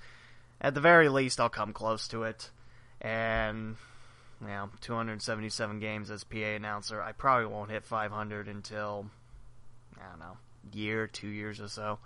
at 0.62 0.74
the 0.74 0.82
very 0.82 1.10
least, 1.10 1.40
I'll 1.40 1.50
come 1.50 1.74
close 1.74 2.08
to 2.10 2.24
it. 2.24 2.50
And, 3.02 3.78
you 4.42 4.48
know, 4.48 4.70
277 4.82 5.80
games 5.80 6.12
as 6.12 6.24
PA 6.24 6.38
announcer. 6.38 7.02
I 7.02 7.14
probably 7.14 7.48
won't 7.48 7.72
hit 7.72 7.86
500 7.86 8.48
until, 8.48 9.10
I 9.98 10.10
don't 10.10 10.20
know, 10.20 10.38
year, 10.74 11.08
two 11.08 11.30
years 11.30 11.62
or 11.62 11.70
so. 11.70 12.00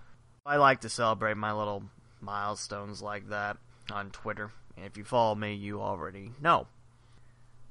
I 0.45 0.57
like 0.57 0.81
to 0.81 0.89
celebrate 0.89 1.38
my 1.38 1.53
little 1.53 1.83
milestones 2.19 3.01
like 3.01 3.29
that 3.29 3.55
on 3.89 4.12
Twitter. 4.12 4.51
And 4.75 4.85
if 4.85 4.97
you 4.97 5.05
follow 5.05 5.35
me, 5.35 5.53
you 5.53 5.81
already 5.81 6.31
know. 6.41 6.67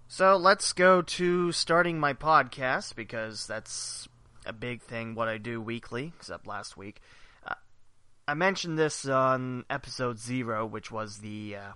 So 0.09 0.38
let's 0.38 0.73
go 0.73 1.02
to 1.02 1.52
starting 1.52 2.00
my 2.00 2.14
podcast 2.14 2.95
because 2.97 3.47
that's 3.47 4.09
a 4.47 4.55
big 4.55 4.81
thing 4.81 5.14
what 5.14 5.29
I 5.29 5.37
do 5.37 5.61
weekly, 5.61 6.14
except 6.17 6.47
last 6.47 6.79
week. 6.79 7.02
Uh, 7.47 7.55
I 8.26 8.33
mentioned 8.33 8.79
this 8.79 9.07
on 9.07 9.67
episode 9.69 10.19
zero, 10.19 10.64
which 10.64 10.91
was 10.91 11.19
the 11.19 11.57
uh, 11.57 11.73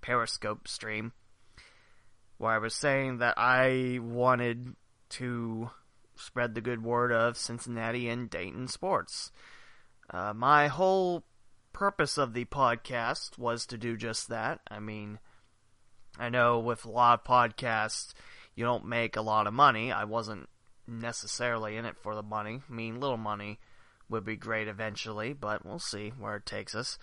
Periscope 0.00 0.66
stream, 0.66 1.12
where 2.38 2.52
I 2.52 2.58
was 2.58 2.74
saying 2.74 3.18
that 3.18 3.34
I 3.36 4.00
wanted 4.02 4.74
to 5.10 5.70
spread 6.16 6.56
the 6.56 6.60
good 6.60 6.82
word 6.82 7.12
of 7.12 7.36
Cincinnati 7.36 8.08
and 8.08 8.28
Dayton 8.28 8.66
sports. 8.66 9.30
Uh, 10.10 10.32
my 10.34 10.68
whole 10.68 11.24
purpose 11.72 12.18
of 12.18 12.34
the 12.34 12.44
podcast 12.44 13.38
was 13.38 13.66
to 13.66 13.78
do 13.78 13.96
just 13.96 14.28
that. 14.28 14.60
I 14.70 14.80
mean, 14.80 15.18
I 16.18 16.28
know 16.28 16.60
with 16.60 16.84
a 16.84 16.90
lot 16.90 17.20
of 17.20 17.26
podcasts, 17.26 18.14
you 18.54 18.64
don't 18.64 18.86
make 18.86 19.16
a 19.16 19.22
lot 19.22 19.46
of 19.46 19.54
money. 19.54 19.90
I 19.90 20.04
wasn't 20.04 20.48
necessarily 20.86 21.76
in 21.76 21.84
it 21.84 21.98
for 21.98 22.14
the 22.14 22.22
money. 22.22 22.62
I 22.68 22.72
mean, 22.72 23.00
little 23.00 23.16
money 23.16 23.58
would 24.08 24.24
be 24.24 24.36
great 24.36 24.68
eventually, 24.68 25.32
but 25.32 25.64
we'll 25.64 25.78
see 25.78 26.12
where 26.18 26.36
it 26.36 26.46
takes 26.46 26.74
us. 26.74 26.98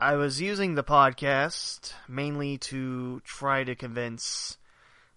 I 0.00 0.16
was 0.16 0.40
using 0.40 0.74
the 0.74 0.84
podcast 0.84 1.92
mainly 2.08 2.58
to 2.58 3.20
try 3.20 3.62
to 3.64 3.74
convince 3.76 4.58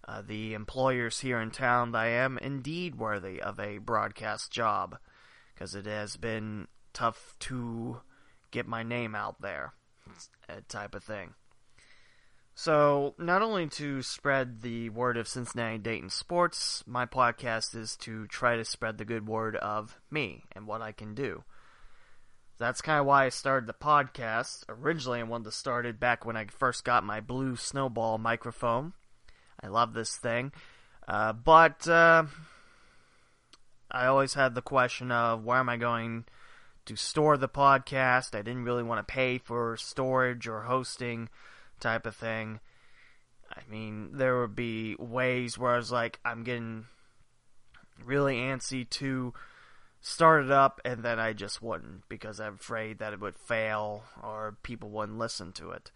uh, 0.06 0.22
the 0.26 0.54
employers 0.54 1.20
here 1.20 1.40
in 1.40 1.50
town 1.50 1.92
that 1.92 1.98
I 1.98 2.08
am 2.08 2.38
indeed 2.38 2.94
worthy 2.94 3.42
of 3.42 3.58
a 3.58 3.78
broadcast 3.78 4.52
job, 4.52 4.98
because 5.58 5.74
it 5.74 5.86
has 5.86 6.16
been 6.16 6.68
tough 6.92 7.34
to 7.40 8.00
get 8.52 8.68
my 8.68 8.84
name 8.84 9.14
out 9.14 9.40
there, 9.40 9.72
type 10.68 10.94
of 10.94 11.02
thing. 11.02 11.34
So, 12.54 13.14
not 13.18 13.42
only 13.42 13.66
to 13.70 14.02
spread 14.02 14.62
the 14.62 14.90
word 14.90 15.16
of 15.16 15.28
Cincinnati 15.28 15.78
Dayton 15.78 16.10
sports, 16.10 16.84
my 16.86 17.06
podcast 17.06 17.74
is 17.76 17.96
to 17.98 18.26
try 18.26 18.56
to 18.56 18.64
spread 18.64 18.98
the 18.98 19.04
good 19.04 19.26
word 19.26 19.56
of 19.56 19.98
me 20.10 20.44
and 20.52 20.66
what 20.66 20.82
I 20.82 20.92
can 20.92 21.14
do. 21.14 21.44
That's 22.58 22.80
kind 22.80 23.00
of 23.00 23.06
why 23.06 23.26
I 23.26 23.28
started 23.28 23.68
the 23.68 23.74
podcast. 23.74 24.64
Originally, 24.68 25.20
I 25.20 25.24
wanted 25.24 25.44
to 25.44 25.52
start 25.52 25.86
it 25.86 26.00
back 26.00 26.24
when 26.24 26.36
I 26.36 26.46
first 26.46 26.84
got 26.84 27.04
my 27.04 27.20
blue 27.20 27.54
snowball 27.54 28.18
microphone. 28.18 28.92
I 29.62 29.68
love 29.68 29.94
this 29.94 30.16
thing. 30.16 30.52
Uh, 31.06 31.32
but 31.32 31.88
uh, 31.88 32.24
I 33.90 34.06
always 34.06 34.34
had 34.34 34.54
the 34.54 34.62
question 34.62 35.10
of 35.10 35.44
where 35.44 35.58
am 35.58 35.68
I 35.68 35.76
going 35.76 36.24
to 36.86 36.96
store 36.96 37.36
the 37.36 37.48
podcast? 37.48 38.34
I 38.34 38.42
didn't 38.42 38.64
really 38.64 38.82
want 38.82 39.06
to 39.06 39.12
pay 39.12 39.38
for 39.38 39.76
storage 39.76 40.46
or 40.46 40.62
hosting 40.62 41.28
type 41.80 42.06
of 42.06 42.16
thing. 42.16 42.60
I 43.50 43.60
mean, 43.70 44.10
there 44.12 44.40
would 44.40 44.54
be 44.54 44.94
ways 44.98 45.56
where 45.56 45.72
I 45.72 45.78
was 45.78 45.90
like, 45.90 46.20
I'm 46.24 46.44
getting 46.44 46.86
really 48.04 48.36
antsy 48.36 48.88
to 48.90 49.32
start 50.00 50.44
it 50.44 50.50
up, 50.50 50.80
and 50.84 51.02
then 51.02 51.18
I 51.18 51.32
just 51.32 51.62
wouldn't 51.62 52.08
because 52.08 52.40
I'm 52.40 52.54
afraid 52.54 52.98
that 52.98 53.12
it 53.12 53.20
would 53.20 53.38
fail 53.38 54.04
or 54.22 54.56
people 54.62 54.90
wouldn't 54.90 55.18
listen 55.18 55.52
to 55.52 55.70
it. 55.70 55.90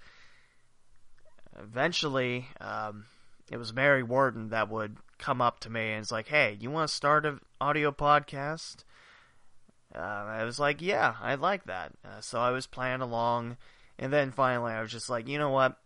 Eventually, 1.58 2.48
um, 2.60 3.04
it 3.50 3.58
was 3.58 3.74
Mary 3.74 4.02
Warden 4.02 4.48
that 4.48 4.70
would 4.70 4.96
come 5.18 5.40
up 5.40 5.60
to 5.60 5.70
me 5.70 5.92
and 5.92 6.02
it's 6.02 6.10
like, 6.10 6.28
"Hey, 6.28 6.56
you 6.58 6.70
want 6.70 6.88
to 6.88 6.94
start 6.94 7.26
an 7.26 7.40
audio 7.62 7.92
podcast?" 7.92 8.84
Uh, 9.94 9.98
I 9.98 10.44
was 10.44 10.58
like, 10.58 10.82
"Yeah, 10.82 11.14
I'd 11.20 11.40
like 11.40 11.64
that." 11.64 11.92
Uh, 12.04 12.20
so 12.20 12.40
I 12.40 12.50
was 12.50 12.66
playing 12.66 13.00
along, 13.00 13.56
and 13.98 14.12
then 14.12 14.32
finally, 14.32 14.72
I 14.72 14.80
was 14.80 14.90
just 14.90 15.08
like, 15.08 15.28
"You 15.28 15.38
know 15.38 15.50
what? 15.50 15.78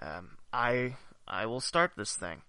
Um, 0.00 0.38
I 0.52 0.96
I 1.26 1.46
will 1.46 1.60
start 1.60 1.92
this 1.96 2.14
thing." 2.14 2.42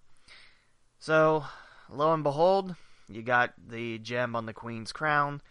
So, 0.99 1.45
lo 1.89 2.13
and 2.13 2.23
behold, 2.23 2.75
you 3.07 3.23
got 3.23 3.53
the 3.57 3.97
gem 3.99 4.35
on 4.35 4.45
the 4.45 4.53
Queen's 4.53 4.91
crown. 4.91 5.41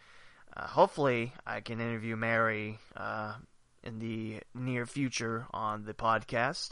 Uh, 0.57 0.67
hopefully, 0.67 1.33
I 1.47 1.61
can 1.61 1.81
interview 1.81 2.17
Mary 2.17 2.79
uh, 2.97 3.35
in 3.83 3.99
the 3.99 4.41
near 4.55 4.87
future 4.87 5.47
on 5.53 5.85
the 5.85 5.95
podcast 5.95 6.71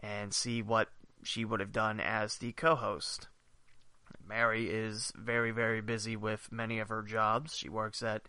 and 0.00 0.34
see 0.34 0.62
what 0.62 0.88
she 1.22 1.44
would 1.44 1.60
have 1.60 1.72
done 1.72 2.00
as 2.00 2.36
the 2.36 2.52
co 2.52 2.74
host. 2.74 3.28
Mary 4.30 4.70
is 4.70 5.12
very, 5.16 5.50
very 5.50 5.80
busy 5.80 6.16
with 6.16 6.52
many 6.52 6.78
of 6.78 6.88
her 6.88 7.02
jobs. 7.02 7.56
She 7.56 7.68
works 7.68 8.00
at 8.00 8.22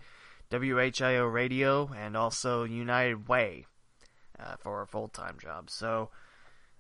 WHIO 0.52 1.32
Radio 1.32 1.92
and 1.96 2.18
also 2.18 2.64
United 2.64 3.28
Way 3.28 3.68
uh, 4.40 4.56
for 4.60 4.80
her 4.80 4.88
full 4.88 5.10
time 5.10 5.38
job. 5.40 5.70
So 5.70 6.10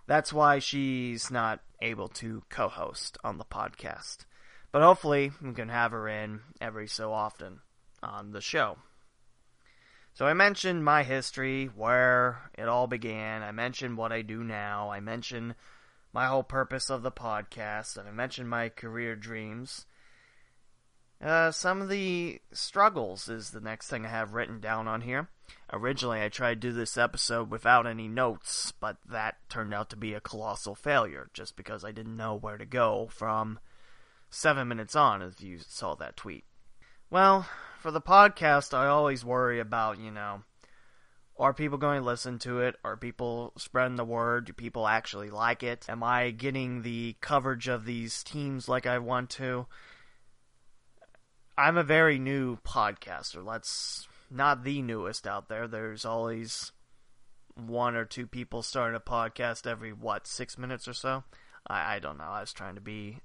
that's 0.07 0.33
why 0.33 0.57
she's 0.57 1.29
not 1.29 1.59
able 1.83 2.07
to 2.09 2.41
co 2.49 2.67
host 2.67 3.19
on 3.23 3.37
the 3.37 3.45
podcast. 3.45 4.25
But 4.71 4.81
hopefully, 4.81 5.31
we 5.39 5.53
can 5.53 5.69
have 5.69 5.91
her 5.91 6.07
in 6.07 6.39
every 6.59 6.87
so 6.87 7.13
often 7.13 7.59
on 8.01 8.31
the 8.31 8.41
show. 8.41 8.77
So 10.13 10.25
I 10.25 10.33
mentioned 10.33 10.83
my 10.83 11.03
history, 11.03 11.67
where 11.67 12.49
it 12.57 12.67
all 12.67 12.87
began. 12.87 13.43
I 13.43 13.51
mentioned 13.51 13.97
what 13.97 14.11
I 14.11 14.23
do 14.23 14.43
now. 14.43 14.89
I 14.89 14.99
mentioned 14.99 15.53
my 16.13 16.27
whole 16.27 16.43
purpose 16.43 16.89
of 16.89 17.03
the 17.03 17.11
podcast, 17.11 17.97
and 17.97 18.07
I 18.07 18.11
mentioned 18.11 18.49
my 18.49 18.69
career 18.69 19.15
dreams. 19.15 19.85
Uh, 21.23 21.51
some 21.51 21.81
of 21.81 21.89
the 21.89 22.41
struggles 22.51 23.29
is 23.29 23.51
the 23.51 23.61
next 23.61 23.89
thing 23.89 24.05
I 24.05 24.09
have 24.09 24.33
written 24.33 24.59
down 24.59 24.87
on 24.87 25.01
here. 25.01 25.29
Originally, 25.71 26.21
I 26.21 26.29
tried 26.29 26.61
to 26.61 26.69
do 26.69 26.73
this 26.73 26.97
episode 26.97 27.49
without 27.49 27.85
any 27.85 28.07
notes, 28.07 28.73
but 28.79 28.97
that 29.09 29.35
turned 29.49 29.73
out 29.73 29.89
to 29.91 29.95
be 29.95 30.13
a 30.13 30.21
colossal 30.21 30.75
failure, 30.75 31.29
just 31.33 31.55
because 31.55 31.85
I 31.85 31.91
didn't 31.91 32.17
know 32.17 32.35
where 32.35 32.57
to 32.57 32.65
go 32.65 33.09
from 33.11 33.59
seven 34.29 34.67
minutes 34.67 34.95
on, 34.95 35.21
as 35.21 35.41
you 35.41 35.59
saw 35.59 35.95
that 35.95 36.17
tweet. 36.17 36.45
Well, 37.09 37.45
for 37.79 37.91
the 37.91 38.01
podcast, 38.01 38.73
I 38.73 38.87
always 38.87 39.23
worry 39.23 39.59
about, 39.59 39.99
you 39.99 40.11
know, 40.11 40.43
are 41.41 41.53
people 41.55 41.79
going 41.79 41.99
to 41.99 42.05
listen 42.05 42.37
to 42.39 42.59
it? 42.59 42.75
Are 42.83 42.95
people 42.95 43.51
spreading 43.57 43.95
the 43.95 44.05
word? 44.05 44.45
Do 44.45 44.53
people 44.53 44.87
actually 44.87 45.31
like 45.31 45.63
it? 45.63 45.87
Am 45.89 46.03
I 46.03 46.29
getting 46.29 46.83
the 46.83 47.15
coverage 47.19 47.67
of 47.67 47.83
these 47.83 48.23
teams 48.23 48.69
like 48.69 48.85
I 48.85 48.99
want 48.99 49.31
to? 49.31 49.65
I'm 51.57 51.77
a 51.77 51.83
very 51.83 52.19
new 52.19 52.57
podcaster. 52.57 53.43
Let's 53.43 54.07
not 54.29 54.63
the 54.63 54.83
newest 54.83 55.25
out 55.25 55.49
there. 55.49 55.67
There's 55.67 56.05
always 56.05 56.71
one 57.55 57.95
or 57.95 58.05
two 58.05 58.27
people 58.27 58.61
starting 58.61 58.95
a 58.95 58.99
podcast 58.99 59.65
every 59.65 59.91
what 59.91 60.27
six 60.27 60.59
minutes 60.59 60.87
or 60.87 60.93
so. 60.93 61.23
I, 61.65 61.95
I 61.95 61.99
don't 61.99 62.19
know. 62.19 62.23
I 62.25 62.41
was 62.41 62.53
trying 62.53 62.75
to 62.75 62.81
be 62.81 63.17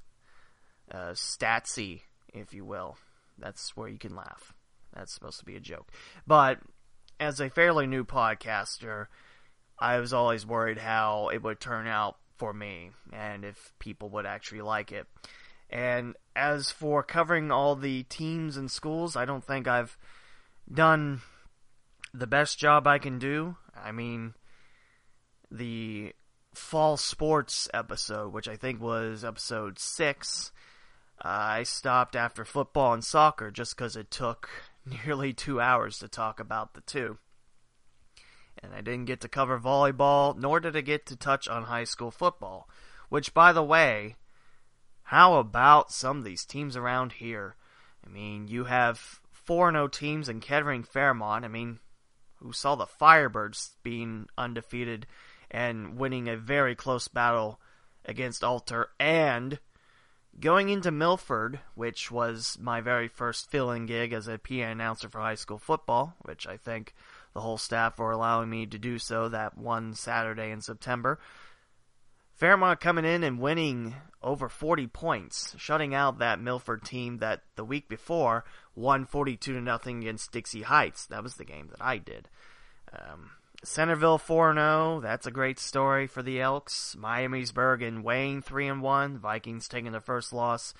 uh, 0.90 1.12
statsy, 1.12 2.00
if 2.33 2.55
you 2.55 2.64
will. 2.64 2.96
That's 3.38 3.76
where 3.76 3.88
you 3.88 3.98
can 3.98 4.16
laugh. 4.16 4.55
That's 4.94 5.12
supposed 5.12 5.38
to 5.40 5.44
be 5.44 5.57
a 5.57 5.61
joke. 5.61 5.90
But 6.26 6.61
as 7.18 7.40
a 7.40 7.50
fairly 7.50 7.87
new 7.87 8.05
podcaster, 8.05 9.07
I 9.79 9.98
was 9.98 10.12
always 10.12 10.46
worried 10.46 10.79
how 10.79 11.29
it 11.29 11.42
would 11.42 11.61
turn 11.61 11.87
out 11.87 12.16
for 12.37 12.52
me 12.52 12.90
and 13.12 13.44
if 13.44 13.72
people 13.79 14.11
would 14.11 14.26
actually 14.26 14.62
like 14.62 14.92
it. 14.92 15.07
And 15.70 16.14
as 16.35 16.70
for 16.70 17.02
covering 17.02 17.50
all 17.50 17.74
the 17.74 18.05
teams 18.05 18.57
and 18.57 18.70
schools, 18.70 19.16
I 19.16 19.24
don't 19.24 19.44
think 19.44 19.66
I've 19.66 19.98
done 20.72 21.22
the 22.14 22.26
best 22.26 22.59
job 22.59 22.87
I 22.87 22.98
can 22.98 23.18
do. 23.18 23.57
I 23.74 23.92
mean, 23.92 24.35
the 25.50 26.14
fall 26.55 26.96
sports 26.96 27.68
episode, 27.74 28.33
which 28.33 28.48
I 28.48 28.57
think 28.57 28.81
was 28.81 29.24
episode 29.24 29.79
6, 29.79 30.52
uh, 31.18 31.29
I 31.29 31.62
stopped 31.64 32.14
after 32.14 32.44
football 32.44 32.92
and 32.92 33.05
soccer 33.05 33.50
just 33.50 33.76
because 33.76 33.96
it 33.96 34.11
took 34.11 34.48
nearly 34.87 35.33
two 35.33 35.61
hours 35.61 35.99
to 35.99 36.09
talk 36.09 36.40
about 36.40 36.75
the 36.75 36.81
two. 36.81 37.18
And 38.62 38.72
I 38.72 38.81
didn't 38.81 39.05
get 39.05 39.20
to 39.20 39.29
cover 39.29 39.59
volleyball, 39.59 40.37
nor 40.37 40.61
did 40.61 40.77
I 40.77 40.81
get 40.81 41.07
to 41.07 41.16
touch 41.16 41.49
on 41.49 41.64
high 41.64 41.85
school 41.85 42.11
football. 42.11 42.68
Which, 43.09 43.35
by 43.35 43.53
the 43.53 43.62
way, 43.62 44.16
how 45.03 45.35
about 45.35 45.92
some 45.92 46.18
of 46.18 46.25
these 46.25 46.44
teams 46.44 46.77
around 46.77 47.12
here? 47.12 47.57
I 48.05 48.09
mean, 48.09 48.49
you 48.49 48.64
have 48.64 49.20
4 49.33 49.72
0 49.72 49.88
teams 49.88 50.29
in 50.29 50.40
Kettering 50.40 50.83
Fairmont. 50.83 51.44
I 51.44 51.49
mean, 51.49 51.81
who 52.37 52.53
saw 52.53 52.75
the 52.75 52.87
Firebirds 52.87 53.70
being 53.83 54.29
undefeated 54.38 55.07
and 55.51 55.96
winning 55.96 56.29
a 56.29 56.37
very 56.37 56.75
close 56.75 57.09
battle 57.09 57.61
against 58.05 58.42
Alter 58.42 58.88
and 58.99 59.59
Going 60.38 60.68
into 60.68 60.90
Milford, 60.90 61.61
which 61.75 62.11
was 62.11 62.59
my 62.61 62.83
very 62.83 63.09
first 63.09 63.51
fill-in 63.51 63.87
gig 63.87 64.12
as 64.12 64.29
a 64.29 64.38
PA 64.38 64.55
announcer 64.55 65.09
for 65.09 65.20
high 65.20 65.35
school 65.35 65.59
football, 65.59 66.14
which 66.22 66.46
I 66.46 66.59
thank 66.59 66.94
the 67.33 67.40
whole 67.40 67.57
staff 67.57 67.96
for 67.96 68.11
allowing 68.11 68.51
me 68.51 68.66
to 68.66 68.79
do 68.79 68.99
so 68.99 69.29
that 69.31 69.57
one 69.57 69.94
Saturday 69.94 70.51
in 70.51 70.61
September. 70.61 71.18
Fairmont 72.35 72.81
coming 72.81 73.07
in 73.07 73.25
and 73.25 73.40
winning 73.40 73.94
over 74.22 74.51
40 74.51 74.88
points, 74.88 75.55
shutting 75.57 75.94
out 75.94 76.18
that 76.18 76.40
Milford 76.40 76.85
team 76.85 77.18
that 77.18 77.42
the 77.55 77.64
week 77.64 77.88
before 77.88 78.44
won 78.75 79.07
42 79.07 79.55
to 79.55 79.61
nothing 79.61 80.01
against 80.01 80.33
Dixie 80.33 80.62
Heights. 80.62 81.07
That 81.07 81.22
was 81.22 81.37
the 81.37 81.46
game 81.46 81.68
that 81.68 81.81
I 81.81 81.96
did. 81.96 82.29
Um, 82.92 83.31
Centerville 83.64 84.19
4 84.19 84.55
0. 84.55 85.01
That's 85.03 85.27
a 85.27 85.31
great 85.31 85.59
story 85.59 86.07
for 86.07 86.23
the 86.23 86.40
Elks. 86.40 86.97
Miamisburg 86.99 87.87
and 87.87 88.05
Wayne 88.05 88.42
3 88.42 88.69
and 88.69 88.83
1. 88.83 89.19
Vikings 89.19 89.69
taking 89.69 89.92
their 89.92 90.01
first 90.01 90.33
loss 90.33 90.75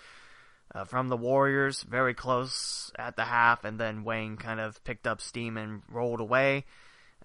uh, 0.75 0.85
from 0.85 1.09
the 1.09 1.17
Warriors, 1.17 1.83
very 1.83 2.15
close 2.15 2.91
at 2.99 3.17
the 3.17 3.25
half, 3.25 3.65
and 3.65 3.79
then 3.79 4.05
Wayne 4.05 4.37
kind 4.37 4.61
of 4.61 4.83
picked 4.85 5.07
up 5.07 5.21
steam 5.21 5.57
and 5.57 5.83
rolled 5.89 6.21
away. 6.21 6.65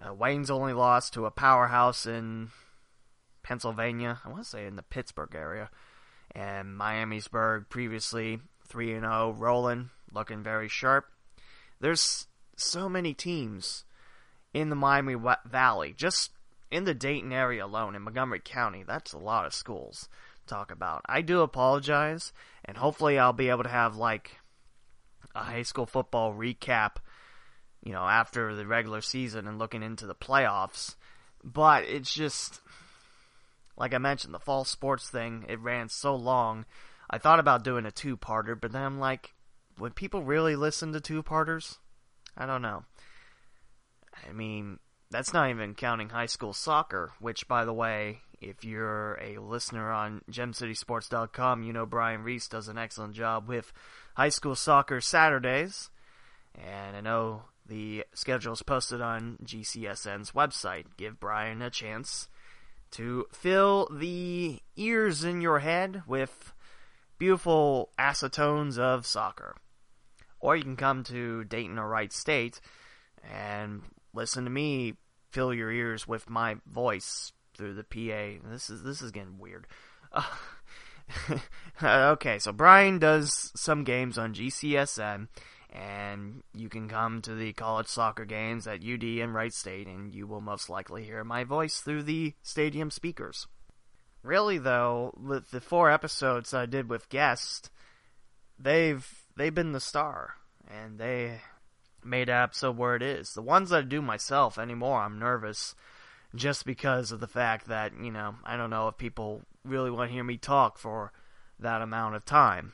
Uh, 0.00 0.14
Wayne's 0.14 0.50
only 0.50 0.72
lost 0.72 1.14
to 1.14 1.26
a 1.26 1.30
powerhouse 1.30 2.06
in 2.06 2.50
Pennsylvania. 3.42 4.20
I 4.24 4.28
want 4.28 4.42
to 4.42 4.48
say 4.48 4.66
in 4.66 4.76
the 4.76 4.82
Pittsburgh 4.82 5.34
area. 5.34 5.70
And 6.34 6.78
Miamisburg 6.78 7.68
previously 7.68 8.40
3 8.68 9.00
0, 9.00 9.36
rolling, 9.38 9.90
looking 10.12 10.42
very 10.42 10.68
sharp. 10.68 11.06
There's 11.80 12.26
so 12.56 12.88
many 12.88 13.12
teams 13.12 13.84
in 14.52 14.68
the 14.68 14.76
Miami 14.76 15.16
Valley, 15.46 15.94
just 15.96 16.30
in 16.70 16.84
the 16.84 16.94
Dayton 16.94 17.32
area 17.32 17.64
alone, 17.64 17.94
in 17.94 18.02
Montgomery 18.02 18.40
County. 18.44 18.84
That's 18.86 19.12
a 19.12 19.18
lot 19.18 19.46
of 19.46 19.54
schools 19.54 20.08
to 20.40 20.54
talk 20.54 20.70
about. 20.70 21.02
I 21.06 21.22
do 21.22 21.40
apologize, 21.40 22.32
and 22.64 22.76
hopefully 22.76 23.18
I'll 23.18 23.32
be 23.32 23.50
able 23.50 23.64
to 23.64 23.68
have 23.68 23.96
like 23.96 24.36
a 25.34 25.40
high 25.40 25.62
school 25.62 25.86
football 25.86 26.34
recap, 26.34 26.96
you 27.82 27.92
know, 27.92 28.06
after 28.06 28.54
the 28.54 28.66
regular 28.66 29.00
season 29.00 29.46
and 29.46 29.58
looking 29.58 29.82
into 29.82 30.06
the 30.06 30.14
playoffs. 30.14 30.96
But 31.44 31.84
it's 31.84 32.14
just 32.14 32.60
like 33.76 33.94
I 33.94 33.98
mentioned, 33.98 34.34
the 34.34 34.38
fall 34.38 34.64
sports 34.64 35.08
thing, 35.08 35.44
it 35.48 35.58
ran 35.60 35.88
so 35.88 36.14
long. 36.14 36.66
I 37.10 37.18
thought 37.18 37.40
about 37.40 37.64
doing 37.64 37.86
a 37.86 37.90
two 37.90 38.16
parter, 38.16 38.58
but 38.58 38.72
then 38.72 38.82
I'm 38.82 38.98
like, 38.98 39.34
would 39.78 39.94
people 39.94 40.22
really 40.22 40.56
listen 40.56 40.92
to 40.92 41.00
two 41.00 41.22
parters? 41.22 41.78
I 42.36 42.46
don't 42.46 42.62
know. 42.62 42.84
I 44.28 44.32
mean, 44.32 44.78
that's 45.10 45.32
not 45.32 45.50
even 45.50 45.74
counting 45.74 46.08
high 46.08 46.26
school 46.26 46.52
soccer, 46.52 47.12
which, 47.20 47.46
by 47.48 47.64
the 47.64 47.72
way, 47.72 48.20
if 48.40 48.64
you're 48.64 49.18
a 49.22 49.38
listener 49.38 49.90
on 49.92 50.22
GemCitySports.com, 50.30 51.62
you 51.62 51.72
know 51.72 51.86
Brian 51.86 52.22
Reese 52.22 52.48
does 52.48 52.68
an 52.68 52.78
excellent 52.78 53.14
job 53.14 53.48
with 53.48 53.72
high 54.14 54.30
school 54.30 54.56
soccer 54.56 55.00
Saturdays. 55.00 55.90
And 56.54 56.96
I 56.96 57.00
know 57.00 57.42
the 57.66 58.04
schedule 58.14 58.52
is 58.52 58.62
posted 58.62 59.00
on 59.00 59.38
GCSN's 59.44 60.32
website. 60.32 60.84
Give 60.96 61.20
Brian 61.20 61.62
a 61.62 61.70
chance 61.70 62.28
to 62.92 63.26
fill 63.32 63.88
the 63.92 64.60
ears 64.76 65.24
in 65.24 65.40
your 65.40 65.60
head 65.60 66.02
with 66.06 66.52
beautiful 67.18 67.90
acetones 67.98 68.78
of 68.78 69.06
soccer. 69.06 69.56
Or 70.40 70.56
you 70.56 70.64
can 70.64 70.76
come 70.76 71.04
to 71.04 71.44
Dayton 71.44 71.78
or 71.78 71.88
Wright 71.88 72.12
State 72.12 72.60
and 73.32 73.82
listen 74.14 74.44
to 74.44 74.50
me 74.50 74.94
fill 75.32 75.52
your 75.52 75.72
ears 75.72 76.06
with 76.06 76.30
my 76.30 76.56
voice 76.66 77.32
through 77.56 77.74
the 77.74 77.84
PA. 77.84 78.48
This 78.50 78.70
is 78.70 78.82
this 78.82 79.02
is 79.02 79.10
getting 79.10 79.38
weird. 79.38 79.66
Uh, 80.12 80.22
okay, 81.82 82.38
so 82.38 82.52
Brian 82.52 82.98
does 82.98 83.50
some 83.56 83.84
games 83.84 84.18
on 84.18 84.34
GCSN, 84.34 85.28
and 85.70 86.42
you 86.54 86.68
can 86.68 86.88
come 86.88 87.22
to 87.22 87.34
the 87.34 87.52
college 87.54 87.88
soccer 87.88 88.24
games 88.24 88.66
at 88.66 88.84
UD 88.84 89.02
and 89.02 89.34
Wright 89.34 89.52
State, 89.52 89.86
and 89.86 90.14
you 90.14 90.26
will 90.26 90.40
most 90.40 90.70
likely 90.70 91.04
hear 91.04 91.24
my 91.24 91.44
voice 91.44 91.80
through 91.80 92.04
the 92.04 92.34
stadium 92.42 92.90
speakers. 92.90 93.46
Really, 94.22 94.58
though, 94.58 95.12
with 95.20 95.50
the 95.50 95.60
four 95.60 95.90
episodes 95.90 96.54
I 96.54 96.66
did 96.66 96.88
with 96.88 97.08
guests, 97.08 97.70
they've 98.58 99.06
they've 99.36 99.54
been 99.54 99.72
the 99.72 99.80
star, 99.80 100.34
and 100.70 100.98
they 100.98 101.40
made 102.04 102.28
episode 102.28 102.76
where 102.76 102.96
it 102.96 103.02
is. 103.02 103.34
The 103.34 103.42
ones 103.42 103.70
that 103.70 103.76
I 103.78 103.82
do 103.82 104.02
myself 104.02 104.58
anymore, 104.58 105.00
I'm 105.00 105.18
nervous 105.18 105.74
just 106.34 106.64
because 106.64 107.12
of 107.12 107.20
the 107.20 107.26
fact 107.26 107.68
that, 107.68 107.92
you 108.00 108.10
know, 108.10 108.36
I 108.44 108.56
don't 108.56 108.70
know 108.70 108.88
if 108.88 108.96
people 108.96 109.42
really 109.64 109.90
want 109.90 110.08
to 110.08 110.14
hear 110.14 110.24
me 110.24 110.36
talk 110.36 110.78
for 110.78 111.12
that 111.58 111.82
amount 111.82 112.14
of 112.16 112.24
time. 112.24 112.72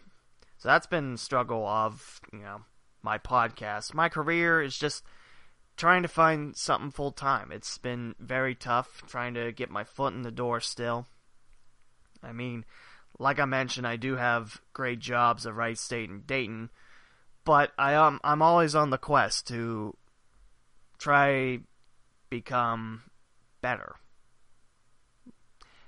So 0.59 0.69
that's 0.69 0.87
been 0.87 1.13
the 1.13 1.19
struggle 1.19 1.67
of, 1.67 2.21
you 2.33 2.41
know, 2.41 2.63
my 3.03 3.19
podcast. 3.19 3.95
My 3.95 4.09
career 4.09 4.63
is 4.63 4.77
just 4.77 5.05
trying 5.77 6.03
to 6.03 6.09
find 6.09 6.57
something 6.57 6.91
full 6.91 7.13
time. 7.13 7.53
It's 7.53 7.79
been 7.79 8.15
very 8.19 8.55
tough 8.55 9.03
trying 9.07 9.35
to 9.35 9.53
get 9.53 9.71
my 9.71 9.85
foot 9.85 10.15
in 10.15 10.23
the 10.23 10.31
door 10.31 10.61
still. 10.61 11.07
I 12.23 12.33
mean, 12.33 12.65
like 13.19 13.39
I 13.39 13.45
mentioned, 13.45 13.87
I 13.87 13.97
do 13.97 14.17
have 14.17 14.61
great 14.73 14.99
jobs 14.99 15.47
at 15.47 15.55
Wright 15.55 15.79
State 15.79 16.11
and 16.11 16.27
Dayton, 16.27 16.71
but 17.49 17.73
I 17.79 17.95
am 17.95 18.21
I'm 18.23 18.43
always 18.43 18.75
on 18.75 18.91
the 18.91 18.99
quest 18.99 19.47
to 19.47 19.97
try 20.99 21.61
become 22.29 23.05
better. 23.63 23.95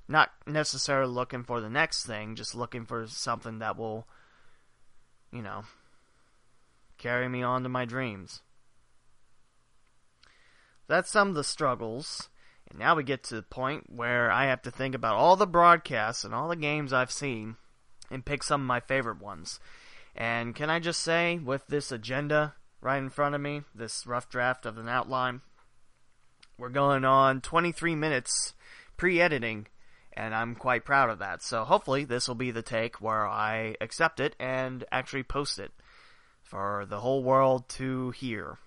Not 0.08 0.30
necessarily 0.46 1.12
looking 1.12 1.44
for 1.44 1.60
the 1.60 1.68
next 1.68 2.06
thing, 2.06 2.34
just 2.34 2.54
looking 2.54 2.86
for 2.86 3.06
something 3.06 3.58
that 3.58 3.76
will, 3.76 4.08
you 5.30 5.42
know, 5.42 5.64
carry 6.96 7.28
me 7.28 7.42
on 7.42 7.62
to 7.64 7.68
my 7.68 7.84
dreams. 7.84 8.40
That's 10.88 11.10
some 11.10 11.28
of 11.28 11.34
the 11.34 11.44
struggles. 11.44 12.30
And 12.70 12.78
now 12.78 12.94
we 12.94 13.02
get 13.02 13.22
to 13.24 13.34
the 13.34 13.42
point 13.42 13.92
where 13.94 14.32
I 14.32 14.46
have 14.46 14.62
to 14.62 14.70
think 14.70 14.94
about 14.94 15.16
all 15.16 15.36
the 15.36 15.46
broadcasts 15.46 16.24
and 16.24 16.34
all 16.34 16.48
the 16.48 16.56
games 16.56 16.94
I've 16.94 17.12
seen 17.12 17.56
and 18.10 18.24
pick 18.24 18.42
some 18.42 18.62
of 18.62 18.66
my 18.66 18.80
favorite 18.80 19.20
ones. 19.20 19.60
And 20.14 20.54
can 20.54 20.70
I 20.70 20.78
just 20.78 21.00
say, 21.00 21.38
with 21.38 21.66
this 21.68 21.92
agenda 21.92 22.54
right 22.80 22.98
in 22.98 23.10
front 23.10 23.34
of 23.34 23.40
me, 23.40 23.62
this 23.74 24.06
rough 24.06 24.28
draft 24.28 24.66
of 24.66 24.78
an 24.78 24.88
outline, 24.88 25.42
we're 26.58 26.68
going 26.68 27.04
on 27.04 27.40
23 27.40 27.94
minutes 27.94 28.54
pre 28.96 29.20
editing, 29.20 29.66
and 30.12 30.34
I'm 30.34 30.54
quite 30.54 30.84
proud 30.84 31.08
of 31.08 31.18
that. 31.20 31.42
So 31.42 31.64
hopefully, 31.64 32.04
this 32.04 32.28
will 32.28 32.34
be 32.34 32.50
the 32.50 32.62
take 32.62 33.00
where 33.00 33.26
I 33.26 33.76
accept 33.80 34.20
it 34.20 34.36
and 34.38 34.84
actually 34.92 35.22
post 35.22 35.58
it 35.58 35.72
for 36.42 36.84
the 36.86 37.00
whole 37.00 37.22
world 37.22 37.68
to 37.70 38.10
hear. 38.10 38.58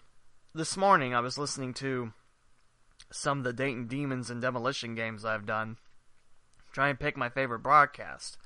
This 0.55 0.77
morning, 0.77 1.13
I 1.13 1.19
was 1.19 1.37
listening 1.37 1.73
to 1.75 2.13
some 3.11 3.39
of 3.39 3.43
the 3.43 3.53
Dayton 3.53 3.87
Demons 3.87 4.29
and 4.29 4.41
Demolition 4.41 4.95
games 4.95 5.23
I've 5.23 5.45
done, 5.45 5.77
try 6.71 6.89
and 6.89 6.99
pick 6.99 7.15
my 7.15 7.29
favorite 7.29 7.59
broadcast. 7.59 8.37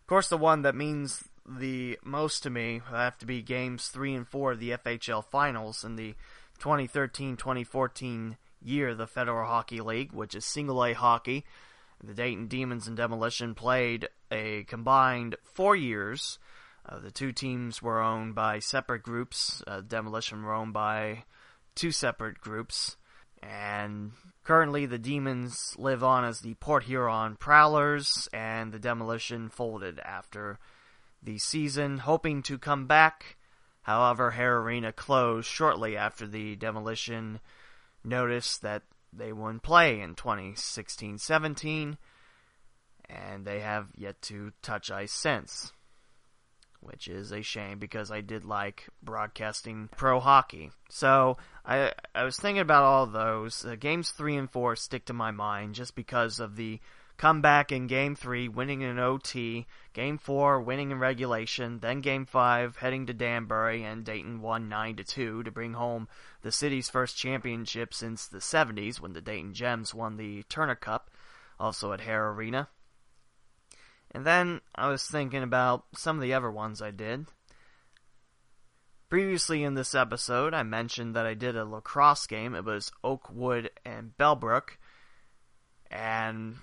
Of 0.00 0.06
course, 0.06 0.28
the 0.28 0.38
one 0.38 0.62
that 0.62 0.74
means 0.74 1.24
the 1.48 1.98
most 2.04 2.42
to 2.42 2.50
me 2.50 2.82
have 2.90 3.18
to 3.18 3.26
be 3.26 3.42
games 3.42 3.88
three 3.88 4.14
and 4.14 4.28
four 4.28 4.52
of 4.52 4.60
the 4.60 4.70
FHL 4.70 5.24
finals 5.24 5.84
in 5.84 5.96
the 5.96 6.14
2013-2014 6.60 8.36
year 8.62 8.88
of 8.90 8.98
the 8.98 9.06
Federal 9.06 9.46
Hockey 9.46 9.80
League, 9.80 10.12
which 10.12 10.34
is 10.34 10.44
single 10.44 10.84
A 10.84 10.92
hockey. 10.92 11.44
The 12.02 12.14
Dayton 12.14 12.46
Demons 12.46 12.86
and 12.86 12.96
Demolition 12.96 13.54
played 13.54 14.08
a 14.30 14.64
combined 14.64 15.36
four 15.42 15.74
years. 15.74 16.38
Uh, 16.86 16.98
the 16.98 17.10
two 17.10 17.32
teams 17.32 17.82
were 17.82 18.00
owned 18.00 18.34
by 18.34 18.60
separate 18.60 19.02
groups. 19.02 19.62
Uh, 19.66 19.80
Demolition 19.80 20.42
were 20.42 20.54
owned 20.54 20.72
by 20.72 21.24
two 21.74 21.90
separate 21.90 22.40
groups. 22.40 22.96
And 23.42 24.12
currently, 24.44 24.86
the 24.86 24.98
Demons 24.98 25.74
live 25.76 26.02
on 26.02 26.24
as 26.24 26.40
the 26.40 26.54
Port 26.54 26.84
Huron 26.84 27.36
Prowlers, 27.36 28.28
and 28.32 28.72
the 28.72 28.78
Demolition 28.78 29.48
folded 29.48 30.00
after 30.00 30.58
the 31.22 31.38
season, 31.38 31.98
hoping 31.98 32.42
to 32.42 32.58
come 32.58 32.86
back. 32.86 33.36
However, 33.82 34.32
Hara 34.32 34.60
Arena 34.60 34.92
closed 34.92 35.48
shortly 35.48 35.96
after 35.96 36.26
the 36.26 36.56
demolition 36.56 37.40
notice 38.04 38.58
that 38.58 38.82
they 39.12 39.32
wouldn't 39.32 39.62
play 39.62 40.00
in 40.00 40.14
2016 40.14 41.18
17, 41.18 41.98
and 43.08 43.44
they 43.44 43.60
have 43.60 43.88
yet 43.96 44.20
to 44.22 44.52
touch 44.62 44.90
ice 44.90 45.12
since. 45.12 45.72
Which 46.80 47.08
is 47.08 47.32
a 47.32 47.42
shame 47.42 47.80
because 47.80 48.12
I 48.12 48.20
did 48.20 48.44
like 48.44 48.86
broadcasting 49.02 49.88
pro 49.96 50.20
hockey. 50.20 50.70
So 50.88 51.36
I 51.64 51.92
I 52.14 52.22
was 52.22 52.38
thinking 52.38 52.60
about 52.60 52.84
all 52.84 53.06
those. 53.06 53.64
Uh, 53.64 53.74
games 53.74 54.10
three 54.10 54.36
and 54.36 54.48
four 54.48 54.76
stick 54.76 55.04
to 55.06 55.12
my 55.12 55.32
mind 55.32 55.74
just 55.74 55.96
because 55.96 56.38
of 56.38 56.54
the 56.54 56.78
come 57.18 57.42
back 57.42 57.72
in 57.72 57.88
game 57.88 58.14
three, 58.14 58.48
winning 58.48 58.80
in 58.80 58.98
OT, 58.98 59.66
game 59.92 60.16
four, 60.16 60.60
winning 60.60 60.92
in 60.92 60.98
regulation, 60.98 61.80
then 61.80 62.00
game 62.00 62.24
five, 62.24 62.76
heading 62.76 63.06
to 63.06 63.12
Danbury, 63.12 63.82
and 63.82 64.04
Dayton 64.04 64.40
won 64.40 64.68
9 64.68 64.96
to 64.96 65.04
2 65.04 65.42
to 65.42 65.50
bring 65.50 65.74
home 65.74 66.08
the 66.42 66.52
city's 66.52 66.88
first 66.88 67.16
championship 67.16 67.92
since 67.92 68.26
the 68.26 68.38
70s 68.38 69.00
when 69.00 69.12
the 69.12 69.20
Dayton 69.20 69.52
Gems 69.52 69.92
won 69.92 70.16
the 70.16 70.44
Turner 70.44 70.76
Cup, 70.76 71.10
also 71.58 71.92
at 71.92 72.02
Hara 72.02 72.32
Arena. 72.32 72.68
And 74.12 74.24
then 74.24 74.60
I 74.74 74.88
was 74.88 75.04
thinking 75.04 75.42
about 75.42 75.84
some 75.94 76.16
of 76.16 76.22
the 76.22 76.32
other 76.32 76.50
ones 76.50 76.80
I 76.80 76.92
did. 76.92 77.26
Previously 79.10 79.64
in 79.64 79.74
this 79.74 79.94
episode, 79.94 80.54
I 80.54 80.62
mentioned 80.62 81.16
that 81.16 81.26
I 81.26 81.34
did 81.34 81.56
a 81.56 81.64
lacrosse 81.64 82.26
game. 82.26 82.54
It 82.54 82.64
was 82.64 82.92
Oakwood 83.02 83.70
and 83.84 84.12
Bellbrook. 84.18 84.76
And 85.90 86.56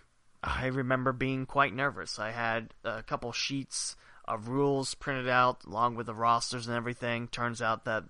I 0.48 0.68
remember 0.68 1.12
being 1.12 1.48
quite 1.48 1.74
nervous. 1.74 2.20
I 2.20 2.30
had 2.30 2.74
a 2.84 3.02
couple 3.02 3.32
sheets 3.32 3.96
of 4.26 4.48
rules 4.48 4.94
printed 4.94 5.28
out 5.28 5.64
along 5.66 5.96
with 5.96 6.06
the 6.06 6.14
rosters 6.14 6.68
and 6.68 6.78
everything. 6.78 7.28
Turns 7.28 7.62
out 7.62 7.86
that 7.86 8.04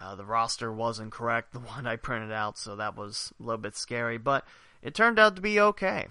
Uh, 0.00 0.16
the 0.16 0.24
roster 0.24 0.72
wasn't 0.72 1.12
correct, 1.12 1.52
the 1.54 1.60
one 1.60 1.86
I 1.86 1.94
printed 1.94 2.32
out, 2.32 2.58
so 2.58 2.74
that 2.74 2.96
was 2.96 3.32
a 3.38 3.42
little 3.44 3.60
bit 3.62 3.76
scary, 3.76 4.18
but 4.18 4.44
it 4.82 4.92
turned 4.92 5.20
out 5.20 5.36
to 5.36 5.40
be 5.42 5.60
okay. 5.60 6.08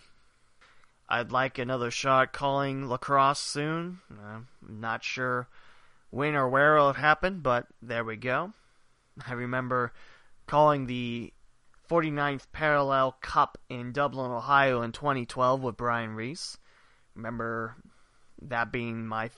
I'd 1.10 1.34
like 1.34 1.58
another 1.60 1.92
shot 1.92 2.32
calling 2.32 2.88
lacrosse 2.88 3.40
soon. 3.40 4.00
I'm 4.10 4.48
not 4.62 5.04
sure 5.04 5.50
when 6.12 6.34
or 6.34 6.48
where 6.48 6.78
it'll 6.78 6.94
happen, 6.94 7.42
but 7.42 7.68
there 7.82 8.06
we 8.06 8.16
go. 8.16 8.54
I 9.28 9.34
remember 9.34 9.92
calling 10.48 10.88
the 10.88 11.34
49th 11.89 12.48
Parallel 12.52 13.17
Cup 13.22 13.58
in 13.69 13.91
Dublin, 13.91 14.32
Ohio 14.32 14.82
in 14.82 14.91
2012 14.91 15.62
with 15.62 15.78
Brian 15.78 16.15
Reese. 16.15 16.58
Remember 17.15 17.76
that 18.41 18.72
being 18.72 19.06
my. 19.06 19.30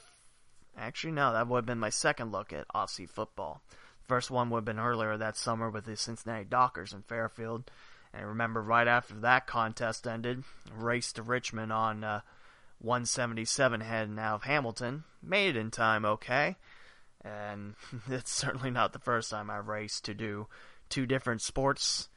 Actually, 0.77 1.13
no, 1.13 1.31
that 1.33 1.47
would 1.47 1.59
have 1.59 1.65
been 1.65 1.79
my 1.79 1.89
second 1.89 2.31
look 2.31 2.51
at 2.51 2.67
Aussie 2.75 3.09
football. 3.09 3.61
First 4.07 4.29
one 4.29 4.49
would 4.49 4.59
have 4.59 4.65
been 4.65 4.79
earlier 4.79 5.17
that 5.17 5.37
summer 5.37 5.69
with 5.69 5.85
the 5.85 5.95
Cincinnati 5.95 6.45
Dockers 6.45 6.93
in 6.93 7.01
Fairfield. 7.01 7.71
And 8.13 8.21
I 8.21 8.25
remember 8.25 8.61
right 8.61 8.87
after 8.87 9.15
that 9.15 9.47
contest 9.47 10.05
ended, 10.05 10.43
race 10.75 11.11
to 11.13 11.23
Richmond 11.23 11.73
on 11.73 12.03
uh, 12.03 12.21
177 12.79 13.81
heading 13.81 14.19
out 14.19 14.35
of 14.35 14.43
Hamilton. 14.43 15.05
Made 15.23 15.55
it 15.55 15.59
in 15.59 15.71
time 15.71 16.05
okay. 16.05 16.57
And 17.23 17.75
it's 18.07 18.31
certainly 18.31 18.69
not 18.69 18.93
the 18.93 18.99
first 18.99 19.31
time 19.31 19.49
I've 19.49 19.67
raced 19.67 20.05
to 20.05 20.13
do 20.13 20.47
two 20.89 21.05
different 21.05 21.41
sports. 21.41 22.09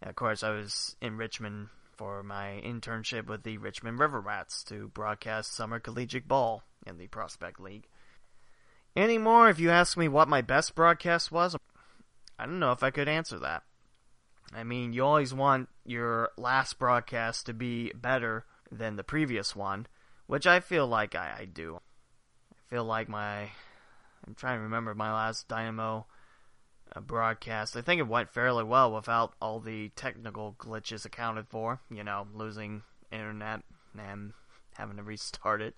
And 0.00 0.10
of 0.10 0.16
course, 0.16 0.42
I 0.42 0.50
was 0.50 0.96
in 1.00 1.16
Richmond 1.16 1.68
for 1.96 2.22
my 2.22 2.60
internship 2.64 3.26
with 3.26 3.42
the 3.42 3.58
Richmond 3.58 3.98
River 3.98 4.20
Rats 4.20 4.62
to 4.64 4.88
broadcast 4.88 5.54
summer 5.54 5.80
collegiate 5.80 6.28
ball 6.28 6.62
in 6.86 6.98
the 6.98 7.06
Prospect 7.06 7.58
League. 7.58 7.88
Anymore, 8.94 9.48
if 9.48 9.58
you 9.58 9.70
ask 9.70 9.96
me 9.96 10.08
what 10.08 10.28
my 10.28 10.42
best 10.42 10.74
broadcast 10.74 11.32
was, 11.32 11.56
I 12.38 12.46
don't 12.46 12.58
know 12.58 12.72
if 12.72 12.82
I 12.82 12.90
could 12.90 13.08
answer 13.08 13.38
that. 13.38 13.62
I 14.54 14.62
mean, 14.62 14.92
you 14.92 15.04
always 15.04 15.34
want 15.34 15.68
your 15.84 16.30
last 16.36 16.78
broadcast 16.78 17.46
to 17.46 17.54
be 17.54 17.92
better 17.94 18.44
than 18.70 18.96
the 18.96 19.04
previous 19.04 19.56
one, 19.56 19.86
which 20.26 20.46
I 20.46 20.60
feel 20.60 20.86
like 20.86 21.14
I, 21.14 21.34
I 21.40 21.44
do. 21.46 21.80
I 22.52 22.70
feel 22.70 22.84
like 22.84 23.08
my. 23.08 23.50
I'm 24.26 24.34
trying 24.34 24.58
to 24.58 24.62
remember 24.62 24.94
my 24.94 25.12
last 25.12 25.48
Dynamo 25.48 26.06
broadcast. 27.00 27.76
I 27.76 27.82
think 27.82 28.00
it 28.00 28.08
went 28.08 28.30
fairly 28.30 28.64
well 28.64 28.92
without 28.92 29.34
all 29.40 29.60
the 29.60 29.90
technical 29.90 30.54
glitches 30.58 31.04
accounted 31.04 31.48
for. 31.48 31.80
You 31.90 32.04
know, 32.04 32.26
losing 32.34 32.82
internet 33.12 33.62
and 33.98 34.32
having 34.74 34.96
to 34.96 35.02
restart 35.02 35.62
it 35.62 35.74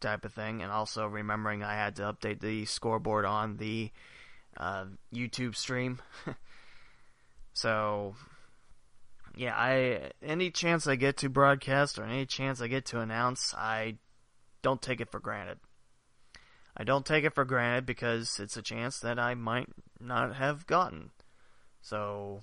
type 0.00 0.24
of 0.24 0.32
thing. 0.32 0.62
And 0.62 0.70
also 0.70 1.06
remembering 1.06 1.62
I 1.62 1.74
had 1.74 1.96
to 1.96 2.02
update 2.02 2.40
the 2.40 2.64
scoreboard 2.64 3.24
on 3.24 3.56
the 3.56 3.90
uh, 4.56 4.86
YouTube 5.14 5.56
stream. 5.56 6.00
so, 7.52 8.14
yeah, 9.36 9.54
I 9.56 10.10
any 10.22 10.50
chance 10.50 10.86
I 10.86 10.96
get 10.96 11.16
to 11.18 11.28
broadcast 11.28 11.98
or 11.98 12.04
any 12.04 12.26
chance 12.26 12.60
I 12.60 12.68
get 12.68 12.86
to 12.86 13.00
announce, 13.00 13.54
I 13.54 13.96
don't 14.62 14.82
take 14.82 15.00
it 15.00 15.10
for 15.10 15.20
granted. 15.20 15.58
I 16.76 16.84
don't 16.84 17.04
take 17.04 17.24
it 17.24 17.34
for 17.34 17.44
granted 17.44 17.84
because 17.84 18.40
it's 18.40 18.56
a 18.56 18.62
chance 18.62 18.98
that 19.00 19.18
I 19.18 19.34
might 19.34 19.68
not 20.02 20.36
have 20.36 20.66
gotten. 20.66 21.10
So, 21.80 22.42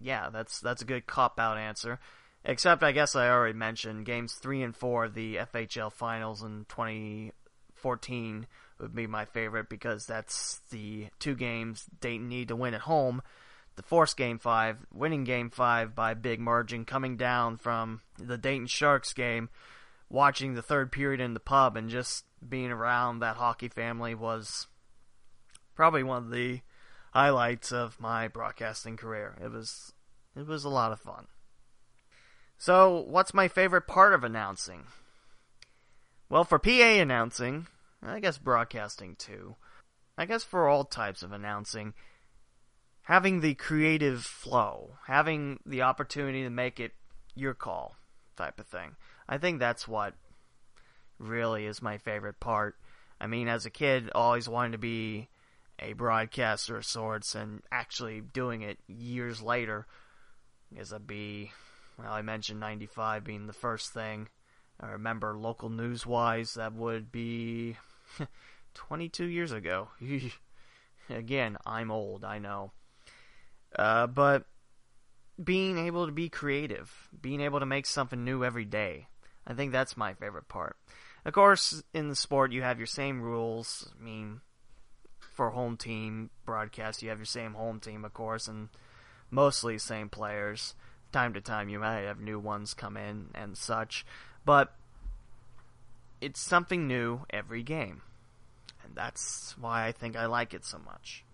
yeah, 0.00 0.30
that's 0.30 0.60
that's 0.60 0.82
a 0.82 0.86
good 0.86 1.06
cop 1.06 1.38
out 1.38 1.58
answer. 1.58 1.98
Except, 2.44 2.84
I 2.84 2.92
guess 2.92 3.16
I 3.16 3.28
already 3.28 3.58
mentioned 3.58 4.06
games 4.06 4.34
three 4.34 4.62
and 4.62 4.74
four 4.74 5.06
of 5.06 5.14
the 5.14 5.36
FHL 5.36 5.92
finals 5.92 6.42
in 6.42 6.64
2014 6.68 8.46
would 8.78 8.94
be 8.94 9.08
my 9.08 9.24
favorite 9.24 9.68
because 9.68 10.06
that's 10.06 10.60
the 10.70 11.08
two 11.18 11.34
games 11.34 11.86
Dayton 12.00 12.28
need 12.28 12.48
to 12.48 12.56
win 12.56 12.74
at 12.74 12.82
home. 12.82 13.20
The 13.74 13.82
forced 13.82 14.16
game 14.16 14.38
five, 14.38 14.78
winning 14.92 15.24
game 15.24 15.50
five 15.50 15.94
by 15.94 16.14
big 16.14 16.38
margin, 16.40 16.84
coming 16.84 17.16
down 17.16 17.56
from 17.56 18.00
the 18.16 18.38
Dayton 18.38 18.68
Sharks 18.68 19.12
game, 19.12 19.50
watching 20.08 20.54
the 20.54 20.62
third 20.62 20.92
period 20.92 21.20
in 21.20 21.34
the 21.34 21.40
pub, 21.40 21.76
and 21.76 21.90
just 21.90 22.24
being 22.46 22.70
around 22.70 23.18
that 23.18 23.36
hockey 23.36 23.68
family 23.68 24.14
was 24.14 24.68
probably 25.76 26.02
one 26.02 26.24
of 26.24 26.30
the 26.30 26.60
highlights 27.12 27.70
of 27.70 28.00
my 28.00 28.26
broadcasting 28.26 28.96
career. 28.96 29.36
It 29.40 29.50
was 29.50 29.92
it 30.34 30.46
was 30.46 30.64
a 30.64 30.68
lot 30.68 30.92
of 30.92 31.00
fun. 31.00 31.26
So, 32.58 33.04
what's 33.06 33.34
my 33.34 33.48
favorite 33.48 33.86
part 33.86 34.14
of 34.14 34.24
announcing? 34.24 34.84
Well, 36.28 36.44
for 36.44 36.58
PA 36.58 36.70
announcing, 36.70 37.66
I 38.02 38.18
guess 38.18 38.38
broadcasting 38.38 39.14
too. 39.16 39.56
I 40.18 40.24
guess 40.24 40.42
for 40.42 40.68
all 40.68 40.84
types 40.84 41.22
of 41.22 41.32
announcing, 41.32 41.92
having 43.02 43.40
the 43.40 43.54
creative 43.54 44.24
flow, 44.24 44.96
having 45.06 45.60
the 45.66 45.82
opportunity 45.82 46.42
to 46.42 46.50
make 46.50 46.80
it 46.80 46.92
your 47.34 47.54
call 47.54 47.94
type 48.36 48.58
of 48.58 48.66
thing. 48.66 48.96
I 49.28 49.38
think 49.38 49.58
that's 49.58 49.86
what 49.86 50.14
really 51.18 51.66
is 51.66 51.82
my 51.82 51.98
favorite 51.98 52.40
part. 52.40 52.76
I 53.20 53.26
mean, 53.26 53.48
as 53.48 53.66
a 53.66 53.70
kid, 53.70 54.10
always 54.14 54.48
wanted 54.48 54.72
to 54.72 54.78
be 54.78 55.28
a 55.78 55.92
broadcaster 55.92 56.76
of 56.76 56.84
sorts, 56.84 57.34
and 57.34 57.62
actually 57.70 58.20
doing 58.20 58.62
it 58.62 58.78
years 58.86 59.42
later, 59.42 59.86
is 60.74 60.92
a 60.92 60.98
be 60.98 61.52
well, 61.98 62.12
I 62.12 62.22
mentioned 62.22 62.60
95 62.60 63.24
being 63.24 63.46
the 63.46 63.52
first 63.52 63.92
thing. 63.92 64.28
I 64.78 64.90
remember 64.90 65.36
local 65.36 65.70
news 65.70 66.04
wise, 66.04 66.54
that 66.54 66.74
would 66.74 67.10
be 67.10 67.76
22 68.74 69.24
years 69.24 69.52
ago. 69.52 69.88
Again, 71.10 71.56
I'm 71.64 71.90
old, 71.90 72.24
I 72.24 72.38
know. 72.38 72.72
Uh, 73.74 74.06
but 74.06 74.44
being 75.42 75.78
able 75.78 76.06
to 76.06 76.12
be 76.12 76.28
creative, 76.28 77.08
being 77.18 77.40
able 77.40 77.60
to 77.60 77.66
make 77.66 77.86
something 77.86 78.24
new 78.24 78.44
every 78.44 78.64
day, 78.64 79.08
I 79.46 79.54
think 79.54 79.72
that's 79.72 79.96
my 79.96 80.14
favorite 80.14 80.48
part. 80.48 80.76
Of 81.24 81.32
course, 81.32 81.82
in 81.94 82.08
the 82.08 82.16
sport, 82.16 82.52
you 82.52 82.62
have 82.62 82.78
your 82.78 82.86
same 82.86 83.22
rules. 83.22 83.90
I 83.98 84.04
mean, 84.04 84.40
for 85.36 85.50
home 85.50 85.76
team 85.76 86.30
broadcast, 86.44 87.02
you 87.02 87.10
have 87.10 87.18
your 87.18 87.26
same 87.26 87.54
home 87.54 87.78
team, 87.78 88.04
of 88.04 88.12
course, 88.12 88.48
and 88.48 88.70
mostly 89.30 89.78
same 89.78 90.08
players 90.08 90.74
time 91.12 91.32
to 91.34 91.40
time 91.40 91.68
you 91.68 91.78
might 91.78 92.02
have 92.02 92.20
new 92.20 92.38
ones 92.38 92.74
come 92.74 92.96
in 92.96 93.28
and 93.34 93.56
such, 93.56 94.04
but 94.44 94.74
it's 96.20 96.40
something 96.40 96.86
new 96.86 97.20
every 97.30 97.62
game. 97.62 98.02
And 98.84 98.94
that's 98.94 99.54
why 99.58 99.86
I 99.86 99.92
think 99.92 100.16
I 100.16 100.26
like 100.26 100.52
it 100.52 100.64
so 100.64 100.78
much. 100.78 101.24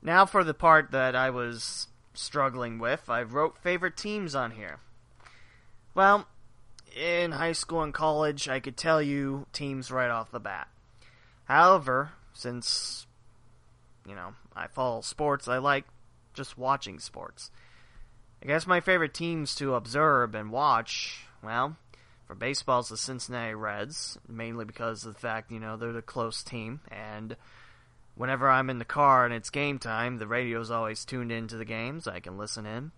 Now 0.00 0.24
for 0.24 0.44
the 0.44 0.54
part 0.54 0.90
that 0.92 1.14
I 1.14 1.30
was 1.30 1.88
struggling 2.14 2.78
with, 2.78 3.10
I 3.10 3.22
wrote 3.22 3.58
favorite 3.58 3.96
teams 3.96 4.34
on 4.34 4.52
here. 4.52 4.78
Well, 5.94 6.26
in 6.96 7.32
high 7.32 7.52
school 7.52 7.82
and 7.82 7.92
college, 7.92 8.48
I 8.48 8.60
could 8.60 8.76
tell 8.76 9.02
you 9.02 9.46
teams 9.52 9.90
right 9.90 10.10
off 10.10 10.30
the 10.30 10.40
bat. 10.40 10.68
However, 11.44 12.12
since, 12.38 13.08
you 14.06 14.14
know, 14.14 14.34
I 14.54 14.68
follow 14.68 15.00
sports, 15.00 15.48
I 15.48 15.58
like 15.58 15.84
just 16.34 16.56
watching 16.56 17.00
sports. 17.00 17.50
I 18.40 18.46
guess 18.46 18.64
my 18.64 18.80
favorite 18.80 19.12
teams 19.12 19.56
to 19.56 19.74
observe 19.74 20.36
and 20.36 20.52
watch, 20.52 21.24
well, 21.42 21.76
for 22.28 22.36
baseball, 22.36 22.80
it's 22.80 22.90
the 22.90 22.96
Cincinnati 22.96 23.54
Reds, 23.54 24.18
mainly 24.28 24.64
because 24.64 25.04
of 25.04 25.14
the 25.14 25.18
fact, 25.20 25.50
you 25.50 25.58
know, 25.58 25.76
they're 25.76 25.92
the 25.92 26.00
close 26.00 26.44
team, 26.44 26.80
and 26.92 27.36
whenever 28.14 28.48
I'm 28.48 28.70
in 28.70 28.78
the 28.78 28.84
car 28.84 29.24
and 29.24 29.34
it's 29.34 29.50
game 29.50 29.80
time, 29.80 30.18
the 30.18 30.28
radio's 30.28 30.70
always 30.70 31.04
tuned 31.04 31.32
into 31.32 31.56
the 31.56 31.64
games. 31.64 32.06
I 32.06 32.20
can 32.20 32.38
listen 32.38 32.66
in. 32.66 32.92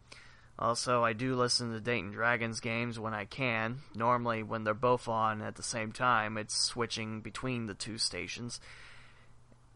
Also, 0.58 1.02
I 1.02 1.14
do 1.14 1.34
listen 1.34 1.72
to 1.72 1.80
Dayton 1.80 2.10
Dragons 2.10 2.60
games 2.60 2.98
when 2.98 3.14
I 3.14 3.24
can. 3.24 3.78
Normally, 3.94 4.42
when 4.42 4.64
they're 4.64 4.74
both 4.74 5.08
on 5.08 5.40
at 5.40 5.56
the 5.56 5.62
same 5.62 5.92
time, 5.92 6.36
it's 6.36 6.54
switching 6.54 7.22
between 7.22 7.64
the 7.64 7.72
two 7.72 7.96
stations. 7.96 8.60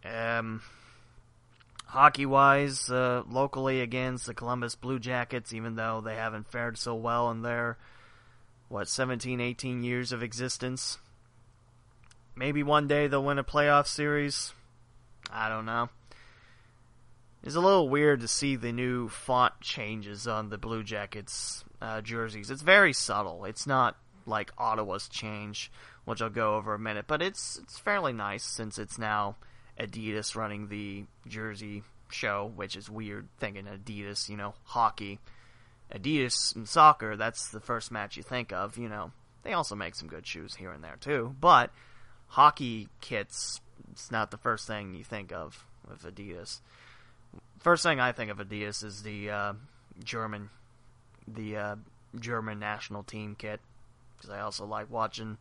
Um, 0.04 0.62
Hockey 1.86 2.26
wise, 2.26 2.90
uh, 2.90 3.22
locally 3.28 3.80
against 3.80 4.26
the 4.26 4.34
Columbus 4.34 4.74
Blue 4.74 4.98
Jackets, 4.98 5.52
even 5.52 5.76
though 5.76 6.00
they 6.00 6.16
haven't 6.16 6.50
fared 6.50 6.76
so 6.76 6.94
well 6.94 7.30
in 7.30 7.42
their, 7.42 7.78
what, 8.68 8.88
17, 8.88 9.40
18 9.40 9.84
years 9.84 10.10
of 10.10 10.22
existence. 10.22 10.98
Maybe 12.36 12.62
one 12.62 12.88
day 12.88 13.06
they'll 13.06 13.24
win 13.24 13.38
a 13.38 13.44
playoff 13.44 13.86
series. 13.86 14.52
I 15.30 15.48
don't 15.48 15.66
know. 15.66 15.88
It's 17.44 17.54
a 17.54 17.60
little 17.60 17.88
weird 17.88 18.20
to 18.20 18.28
see 18.28 18.56
the 18.56 18.72
new 18.72 19.08
font 19.08 19.60
changes 19.60 20.26
on 20.26 20.48
the 20.48 20.58
Blue 20.58 20.82
Jackets 20.82 21.64
uh, 21.80 22.00
jerseys. 22.00 22.50
It's 22.50 22.62
very 22.62 22.92
subtle. 22.92 23.44
It's 23.44 23.66
not 23.66 23.96
like 24.26 24.52
Ottawa's 24.58 25.08
change, 25.08 25.70
which 26.06 26.22
I'll 26.22 26.30
go 26.30 26.56
over 26.56 26.74
a 26.74 26.78
minute, 26.78 27.04
but 27.06 27.22
it's 27.22 27.58
it's 27.62 27.78
fairly 27.78 28.14
nice 28.14 28.42
since 28.42 28.78
it's 28.78 28.98
now 28.98 29.36
Adidas 29.78 30.36
running 30.36 30.68
the 30.68 31.04
jersey 31.26 31.82
show, 32.10 32.52
which 32.54 32.76
is 32.76 32.88
weird 32.88 33.28
thinking 33.38 33.64
Adidas, 33.64 34.28
you 34.28 34.36
know, 34.36 34.54
hockey. 34.64 35.18
Adidas 35.92 36.54
and 36.56 36.68
soccer, 36.68 37.16
that's 37.16 37.48
the 37.48 37.60
first 37.60 37.90
match 37.90 38.16
you 38.16 38.22
think 38.22 38.52
of, 38.52 38.76
you 38.78 38.88
know. 38.88 39.12
They 39.42 39.52
also 39.52 39.74
make 39.74 39.94
some 39.94 40.08
good 40.08 40.26
shoes 40.26 40.54
here 40.54 40.72
and 40.72 40.82
there 40.82 40.96
too, 40.98 41.34
but 41.40 41.70
hockey 42.28 42.88
kits 43.00 43.60
it's 43.90 44.10
not 44.10 44.30
the 44.30 44.38
first 44.38 44.66
thing 44.66 44.94
you 44.94 45.04
think 45.04 45.32
of 45.32 45.64
with 45.88 46.02
Adidas. 46.02 46.60
First 47.60 47.82
thing 47.82 48.00
I 48.00 48.12
think 48.12 48.30
of 48.30 48.38
Adidas 48.38 48.84
is 48.84 49.02
the 49.02 49.30
uh, 49.30 49.52
German, 50.02 50.50
the 51.26 51.56
uh, 51.56 51.76
German 52.18 52.58
national 52.58 53.02
team 53.02 53.36
kit, 53.38 53.60
because 54.16 54.30
I 54.30 54.40
also 54.40 54.66
like 54.66 54.90
watching 54.90 55.38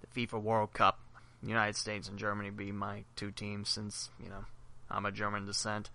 the 0.00 0.26
FIFA 0.26 0.42
World 0.42 0.72
Cup. 0.72 0.98
United 1.42 1.76
States 1.76 2.08
and 2.08 2.18
Germany 2.18 2.50
be 2.50 2.72
my 2.72 3.04
two 3.16 3.30
teams 3.30 3.68
since 3.68 4.10
you 4.22 4.28
know 4.28 4.44
I'm 4.90 5.06
a 5.06 5.12
German 5.12 5.46
descent. 5.46 5.90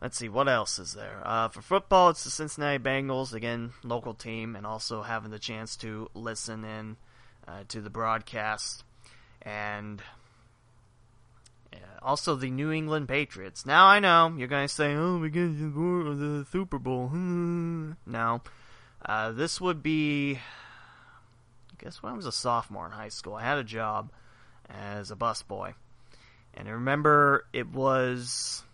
Let's 0.00 0.18
see, 0.18 0.28
what 0.28 0.46
else 0.46 0.78
is 0.78 0.92
there? 0.92 1.22
Uh, 1.24 1.48
for 1.48 1.62
football, 1.62 2.10
it's 2.10 2.24
the 2.24 2.30
Cincinnati 2.30 2.78
Bengals, 2.78 3.32
again, 3.32 3.72
local 3.82 4.12
team, 4.12 4.54
and 4.54 4.66
also 4.66 5.00
having 5.00 5.30
the 5.30 5.38
chance 5.38 5.74
to 5.76 6.10
listen 6.12 6.64
in 6.64 6.96
uh, 7.48 7.62
to 7.68 7.80
the 7.80 7.88
broadcast. 7.88 8.84
And 9.40 10.02
uh, 11.72 11.78
also 12.02 12.34
the 12.34 12.50
New 12.50 12.70
England 12.70 13.08
Patriots. 13.08 13.64
Now, 13.64 13.86
I 13.86 14.00
know, 14.00 14.34
you're 14.36 14.48
going 14.48 14.68
to 14.68 14.72
say, 14.72 14.94
oh, 14.94 15.18
because 15.18 15.58
of 15.62 16.18
the 16.18 16.46
Super 16.52 16.78
Bowl. 16.78 17.08
no. 18.06 18.42
Uh, 19.04 19.32
this 19.32 19.62
would 19.62 19.82
be, 19.82 20.40
guess 21.86 22.02
when 22.02 22.12
I 22.12 22.16
was 22.16 22.26
a 22.26 22.32
sophomore 22.32 22.86
in 22.86 22.92
high 22.92 23.10
school, 23.10 23.34
I 23.34 23.42
had 23.42 23.58
a 23.58 23.64
job 23.64 24.10
as 24.68 25.12
a 25.12 25.16
busboy. 25.16 25.74
And 26.52 26.66
I 26.66 26.72
remember 26.72 27.46
it 27.52 27.68
was 27.68 28.64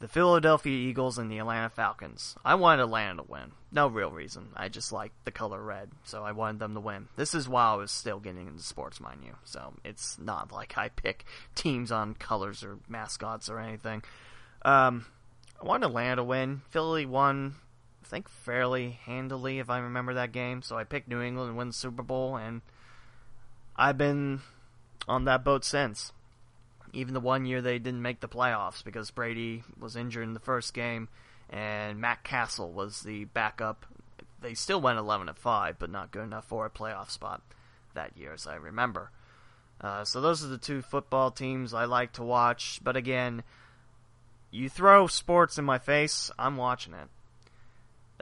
the 0.00 0.08
Philadelphia 0.08 0.76
Eagles 0.76 1.16
and 1.16 1.30
the 1.30 1.38
Atlanta 1.38 1.70
Falcons. 1.70 2.36
I 2.44 2.56
wanted 2.56 2.82
Atlanta 2.82 3.22
to 3.22 3.30
win. 3.30 3.52
No 3.72 3.86
real 3.86 4.10
reason. 4.10 4.48
I 4.54 4.68
just 4.68 4.92
liked 4.92 5.14
the 5.24 5.30
color 5.30 5.62
red, 5.62 5.92
so 6.04 6.22
I 6.22 6.32
wanted 6.32 6.58
them 6.58 6.74
to 6.74 6.80
win. 6.80 7.08
This 7.16 7.34
is 7.34 7.48
while 7.48 7.72
I 7.72 7.76
was 7.76 7.90
still 7.90 8.20
getting 8.20 8.48
into 8.48 8.62
sports, 8.62 9.00
mind 9.00 9.20
you. 9.24 9.36
So 9.44 9.72
it's 9.82 10.18
not 10.18 10.52
like 10.52 10.76
I 10.76 10.90
pick 10.90 11.24
teams 11.54 11.90
on 11.90 12.12
colors 12.12 12.62
or 12.62 12.80
mascots 12.86 13.48
or 13.48 13.58
anything. 13.58 14.02
Um, 14.62 15.06
I 15.58 15.64
wanted 15.64 15.86
Atlanta 15.86 16.16
to 16.16 16.24
win. 16.24 16.60
Philly 16.68 17.06
won, 17.06 17.54
I 18.04 18.08
think, 18.08 18.28
fairly 18.28 18.98
handily, 19.04 19.58
if 19.58 19.70
I 19.70 19.78
remember 19.78 20.14
that 20.14 20.32
game. 20.32 20.62
So 20.62 20.76
I 20.76 20.84
picked 20.84 21.08
New 21.08 21.22
England 21.22 21.50
to 21.50 21.54
win 21.54 21.68
the 21.68 21.74
Super 21.74 22.02
Bowl, 22.02 22.36
and 22.36 22.60
I've 23.76 23.98
been 23.98 24.40
on 25.08 25.24
that 25.24 25.44
boat 25.44 25.64
since 25.64 26.12
even 26.94 27.14
the 27.14 27.20
one 27.20 27.44
year 27.44 27.60
they 27.60 27.78
didn't 27.78 28.02
make 28.02 28.20
the 28.20 28.28
playoffs 28.28 28.82
because 28.84 29.10
Brady 29.10 29.64
was 29.78 29.96
injured 29.96 30.24
in 30.24 30.34
the 30.34 30.40
first 30.40 30.72
game 30.72 31.08
and 31.50 32.00
Matt 32.00 32.24
Cassel 32.24 32.70
was 32.70 33.02
the 33.02 33.24
backup. 33.26 33.84
They 34.40 34.54
still 34.54 34.80
went 34.80 34.98
11 34.98 35.28
at 35.28 35.38
5, 35.38 35.78
but 35.78 35.90
not 35.90 36.12
good 36.12 36.22
enough 36.22 36.46
for 36.46 36.64
a 36.64 36.70
playoff 36.70 37.10
spot 37.10 37.42
that 37.94 38.16
year, 38.16 38.32
as 38.32 38.46
I 38.46 38.54
remember. 38.54 39.10
Uh, 39.80 40.04
so 40.04 40.20
those 40.20 40.44
are 40.44 40.48
the 40.48 40.58
two 40.58 40.82
football 40.82 41.30
teams 41.30 41.74
I 41.74 41.84
like 41.84 42.12
to 42.12 42.22
watch. 42.22 42.80
But 42.82 42.96
again, 42.96 43.42
you 44.50 44.68
throw 44.68 45.06
sports 45.06 45.58
in 45.58 45.64
my 45.64 45.78
face, 45.78 46.30
I'm 46.38 46.56
watching 46.56 46.94
it. 46.94 47.08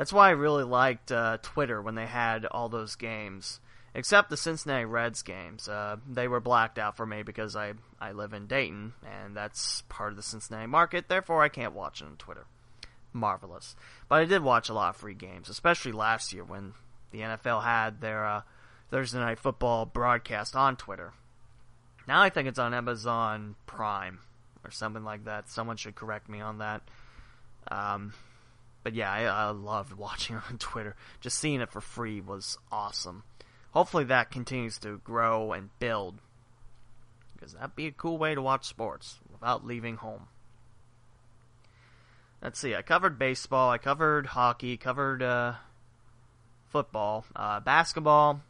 That's 0.03 0.13
why 0.13 0.31
I 0.31 0.33
really 0.33 0.65
liked 0.65 1.13
uh, 1.13 1.39
Twitter 1.43 1.81
when 1.81 1.95
they 1.95 2.07
had 2.07 2.45
all 2.45 2.69
those 2.69 2.97
games 2.97 3.61
except 3.95 4.31
the 4.31 4.37
Cincinnati 4.37 4.85
Reds 4.85 5.23
games. 5.23 5.69
Uh, 5.69 5.99
they 6.11 6.27
were 6.27 6.41
blacked 6.41 6.77
out 6.77 6.97
for 6.97 7.07
me 7.07 7.23
because 7.23 7.55
I, 7.55 7.75
I 8.01 8.11
live 8.11 8.33
in 8.33 8.49
Dayton, 8.49 8.95
and 9.07 9.37
that's 9.37 9.83
part 9.83 10.11
of 10.11 10.17
the 10.17 10.23
Cincinnati 10.25 10.67
market, 10.67 11.09
therefore 11.09 11.45
I 11.45 11.49
can't 11.49 11.73
watch 11.73 12.01
it 12.01 12.07
on 12.07 12.17
Twitter. 12.17 12.47
Marvelous. 13.13 13.77
But 14.09 14.23
I 14.23 14.25
did 14.25 14.43
watch 14.43 14.69
a 14.69 14.75
lot 14.75 14.89
of 14.89 14.97
free 14.97 15.15
games, 15.15 15.49
especially 15.49 15.93
last 15.93 16.33
year 16.33 16.43
when 16.43 16.73
the 17.13 17.21
NFL 17.21 17.63
had 17.63 18.01
their 18.01 18.27
uh, 18.27 18.43
Thursday 18.91 19.21
Night 19.21 19.39
Football 19.39 19.87
broadcast 19.87 20.57
on 20.57 20.75
Twitter. 20.75 21.13
Now 22.09 22.23
I 22.23 22.29
think 22.29 22.49
it's 22.49 22.59
on 22.59 22.75
Amazon 22.75 23.55
Prime 23.67 24.19
or 24.65 24.73
something 24.73 25.05
like 25.05 25.27
that. 25.27 25.49
Someone 25.49 25.77
should 25.77 25.95
correct 25.95 26.29
me 26.29 26.41
on 26.41 26.59
that. 26.59 26.83
Um, 27.71 28.15
but 28.83 28.95
yeah, 28.95 29.11
I, 29.11 29.25
I 29.25 29.51
loved 29.51 29.93
watching 29.93 30.37
on 30.51 30.59
Twitter. 30.59 30.97
Just 31.21 31.39
seeing 31.39 31.61
it 31.61 31.71
for 31.71 31.81
free 31.81 32.21
was 32.21 32.59
awesome 32.71 33.25
hopefully 33.73 34.05
that 34.05 34.31
continues 34.31 34.79
to 34.79 34.99
grow 34.99 35.53
and 35.53 35.71
build. 35.79 36.21
Because 37.35 37.55
that'd 37.55 37.75
be 37.75 37.89
a 37.89 37.93
cool 37.93 38.19
way 38.19 38.35
to 38.35 38.43
watch 38.43 38.65
sports 38.65 39.19
without 39.31 39.67
leaving 39.67 39.97
home. 39.97 40.29
Let's 42.41 42.59
see, 42.59 42.75
I 42.75 42.83
covered 42.83 43.19
baseball, 43.19 43.71
I 43.71 43.79
covered 43.79 44.27
hockey, 44.27 44.77
covered 44.77 45.23
uh, 45.23 45.55
football, 46.71 47.25
uh, 47.35 47.61
basketball. 47.61 48.43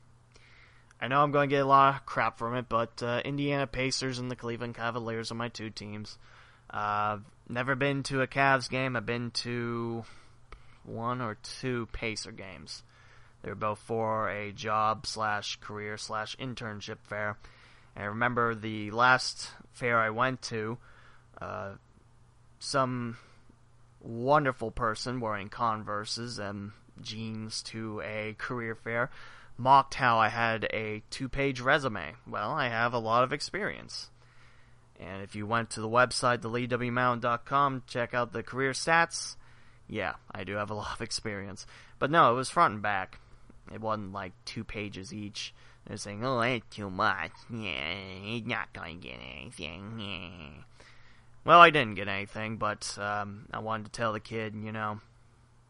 I 1.00 1.08
know 1.08 1.22
I'm 1.22 1.32
going 1.32 1.48
to 1.48 1.54
get 1.54 1.62
a 1.62 1.68
lot 1.68 1.96
of 1.96 2.06
crap 2.06 2.38
from 2.38 2.54
it, 2.54 2.68
but 2.68 3.02
uh, 3.02 3.20
Indiana 3.24 3.66
Pacers 3.66 4.18
and 4.18 4.30
the 4.30 4.36
Cleveland 4.36 4.76
Cavaliers 4.76 5.30
are 5.32 5.34
my 5.34 5.48
two 5.48 5.68
teams. 5.68 6.16
Uh, 6.70 7.18
never 7.48 7.74
been 7.74 8.02
to 8.04 8.22
a 8.22 8.26
Cavs 8.26 8.70
game. 8.70 8.96
I've 8.96 9.04
been 9.04 9.30
to 9.32 10.04
one 10.84 11.20
or 11.20 11.36
two 11.42 11.88
Pacer 11.92 12.32
games. 12.32 12.82
They 13.42 13.50
were 13.50 13.56
both 13.56 13.78
for 13.78 14.28
a 14.28 14.52
job 14.52 15.06
slash 15.06 15.56
career 15.60 15.96
slash 15.96 16.36
internship 16.36 16.98
fair. 17.02 17.38
And 17.94 18.04
I 18.04 18.08
remember 18.08 18.54
the 18.54 18.90
last 18.90 19.50
fair 19.72 19.98
I 19.98 20.10
went 20.10 20.42
to, 20.42 20.78
uh, 21.40 21.72
some 22.58 23.16
wonderful 24.00 24.70
person 24.70 25.20
wearing 25.20 25.48
Converses 25.48 26.38
and 26.38 26.72
jeans 27.00 27.62
to 27.62 28.00
a 28.02 28.34
career 28.38 28.74
fair 28.74 29.10
mocked 29.56 29.94
how 29.94 30.18
I 30.18 30.28
had 30.28 30.64
a 30.72 31.02
two 31.10 31.28
page 31.28 31.60
resume. 31.60 32.14
Well, 32.26 32.50
I 32.50 32.68
have 32.68 32.92
a 32.92 32.98
lot 32.98 33.24
of 33.24 33.32
experience. 33.32 34.10
And 34.98 35.22
if 35.22 35.34
you 35.34 35.46
went 35.46 35.70
to 35.70 35.80
the 35.80 35.88
website, 35.88 36.38
theleewmowen.com, 36.38 37.82
check 37.86 38.14
out 38.14 38.32
the 38.32 38.42
career 38.42 38.72
stats, 38.72 39.36
yeah, 39.92 40.14
I 40.34 40.44
do 40.44 40.54
have 40.54 40.70
a 40.70 40.74
lot 40.82 40.94
of 40.94 41.02
experience. 41.02 41.66
But 41.98 42.10
no, 42.10 42.32
it 42.32 42.36
was 42.36 42.48
front 42.48 42.74
and 42.74 42.82
back. 42.82 43.18
It 43.72 43.80
wasn't 43.80 44.12
like 44.12 44.32
two 44.44 44.64
pages 44.64 45.12
each. 45.12 45.54
They're 45.86 45.96
saying, 45.96 46.24
"Oh, 46.24 46.40
that's 46.40 46.64
too 46.70 46.90
much. 46.90 47.32
Yeah, 47.50 47.94
he's 48.22 48.46
not 48.46 48.72
going 48.72 49.00
to 49.00 49.08
get 49.08 49.18
anything." 49.18 50.00
Yeah. 50.00 50.62
Well, 51.44 51.60
I 51.60 51.70
didn't 51.70 51.96
get 51.96 52.08
anything, 52.08 52.56
but 52.56 52.96
um, 52.98 53.46
I 53.52 53.58
wanted 53.58 53.86
to 53.86 53.92
tell 53.92 54.12
the 54.12 54.20
kid, 54.20 54.54
you 54.54 54.72
know, 54.72 55.00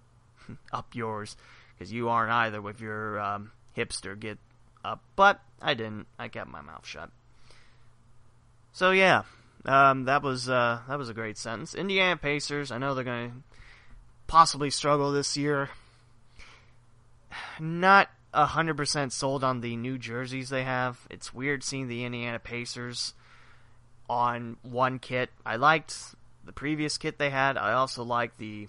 up 0.72 0.94
yours, 0.94 1.36
because 1.74 1.92
you 1.92 2.10
aren't 2.10 2.30
either 2.30 2.60
with 2.60 2.80
your 2.80 3.18
um, 3.18 3.52
hipster 3.76 4.18
get 4.18 4.38
up. 4.84 5.02
But 5.16 5.40
I 5.60 5.74
didn't. 5.74 6.06
I 6.18 6.28
kept 6.28 6.48
my 6.48 6.60
mouth 6.60 6.86
shut. 6.86 7.10
So 8.72 8.90
yeah, 8.90 9.22
um, 9.64 10.04
that 10.04 10.22
was 10.22 10.48
uh, 10.48 10.80
that 10.88 10.98
was 10.98 11.08
a 11.08 11.14
great 11.14 11.38
sentence. 11.38 11.74
Indiana 11.74 12.16
Pacers. 12.16 12.70
I 12.70 12.78
know 12.78 12.94
they're 12.94 13.04
going 13.04 13.30
to 13.30 13.51
possibly 14.26 14.70
struggle 14.70 15.12
this 15.12 15.36
year 15.36 15.70
not 17.58 18.10
hundred 18.34 18.76
percent 18.76 19.12
sold 19.12 19.44
on 19.44 19.60
the 19.60 19.76
new 19.76 19.98
jerseys 19.98 20.48
they 20.48 20.64
have. 20.64 21.06
It's 21.10 21.34
weird 21.34 21.62
seeing 21.62 21.88
the 21.88 22.04
Indiana 22.04 22.38
Pacers 22.38 23.14
on 24.08 24.56
one 24.62 24.98
kit. 24.98 25.30
I 25.44 25.56
liked 25.56 25.96
the 26.44 26.52
previous 26.52 26.98
kit 26.98 27.18
they 27.18 27.30
had. 27.30 27.56
I 27.56 27.72
also 27.72 28.02
liked 28.02 28.38
the 28.38 28.68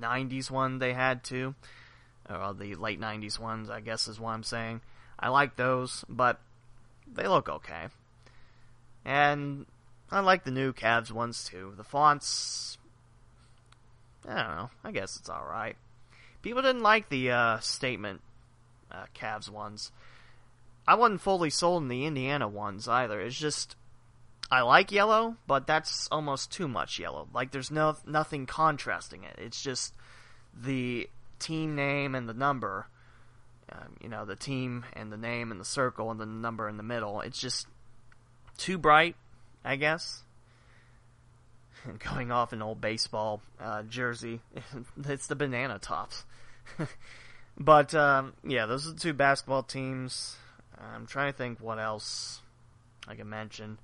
'90s 0.00 0.50
one 0.50 0.78
they 0.78 0.92
had 0.92 1.24
too, 1.24 1.54
or 2.30 2.54
the 2.54 2.74
late 2.76 3.00
'90s 3.00 3.38
ones. 3.38 3.68
I 3.68 3.80
guess 3.80 4.08
is 4.08 4.20
what 4.20 4.30
I'm 4.30 4.44
saying. 4.44 4.80
I 5.18 5.28
like 5.28 5.56
those, 5.56 6.04
but 6.08 6.40
they 7.12 7.26
look 7.26 7.48
okay. 7.48 7.88
And 9.04 9.66
I 10.10 10.20
like 10.20 10.44
the 10.44 10.50
new 10.50 10.72
Cavs 10.72 11.10
ones 11.10 11.44
too. 11.44 11.74
The 11.76 11.84
fonts, 11.84 12.78
I 14.28 14.34
don't 14.34 14.56
know. 14.56 14.70
I 14.84 14.90
guess 14.92 15.16
it's 15.16 15.28
all 15.28 15.44
right. 15.44 15.76
People 16.42 16.62
didn't 16.62 16.82
like 16.82 17.08
the 17.08 17.30
uh, 17.30 17.58
statement 17.60 18.20
uh, 18.90 19.04
Cavs 19.14 19.48
ones. 19.48 19.92
I 20.86 20.96
wasn't 20.96 21.20
fully 21.20 21.50
sold 21.50 21.82
in 21.82 21.88
the 21.88 22.04
Indiana 22.06 22.48
ones 22.48 22.88
either. 22.88 23.20
It's 23.20 23.38
just 23.38 23.76
I 24.50 24.60
like 24.62 24.92
yellow, 24.92 25.36
but 25.46 25.66
that's 25.66 26.08
almost 26.10 26.52
too 26.52 26.68
much 26.68 26.98
yellow. 26.98 27.28
Like 27.32 27.52
there's 27.52 27.70
no 27.70 27.96
nothing 28.06 28.46
contrasting 28.46 29.24
it. 29.24 29.36
It's 29.38 29.62
just 29.62 29.94
the 30.54 31.08
team 31.38 31.74
name 31.74 32.14
and 32.14 32.28
the 32.28 32.34
number. 32.34 32.86
Um, 33.70 33.96
you 34.02 34.08
know, 34.08 34.26
the 34.26 34.36
team 34.36 34.84
and 34.92 35.10
the 35.10 35.16
name 35.16 35.50
and 35.50 35.58
the 35.58 35.64
circle 35.64 36.10
and 36.10 36.20
the 36.20 36.26
number 36.26 36.68
in 36.68 36.76
the 36.76 36.82
middle. 36.82 37.20
It's 37.22 37.40
just 37.40 37.66
too 38.58 38.76
bright, 38.76 39.16
I 39.64 39.76
guess. 39.76 40.22
going 42.14 42.30
off 42.30 42.52
an 42.52 42.62
old 42.62 42.80
baseball 42.80 43.42
uh, 43.60 43.82
jersey. 43.82 44.40
it's 45.08 45.26
the 45.26 45.36
banana 45.36 45.78
tops. 45.78 46.24
but 47.58 47.94
um, 47.94 48.34
yeah, 48.46 48.66
those 48.66 48.86
are 48.86 48.92
the 48.92 49.00
two 49.00 49.12
basketball 49.12 49.62
teams. 49.62 50.36
I'm 50.78 51.06
trying 51.06 51.32
to 51.32 51.36
think 51.36 51.60
what 51.60 51.78
else 51.78 52.40
I 53.06 53.14
can 53.14 53.28
mention. 53.28 53.78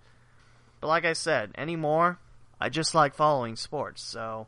But 0.80 0.88
like 0.88 1.04
I 1.04 1.12
said, 1.12 1.52
anymore, 1.56 2.18
I 2.60 2.68
just 2.68 2.94
like 2.94 3.14
following 3.14 3.56
sports. 3.56 4.02
So 4.02 4.46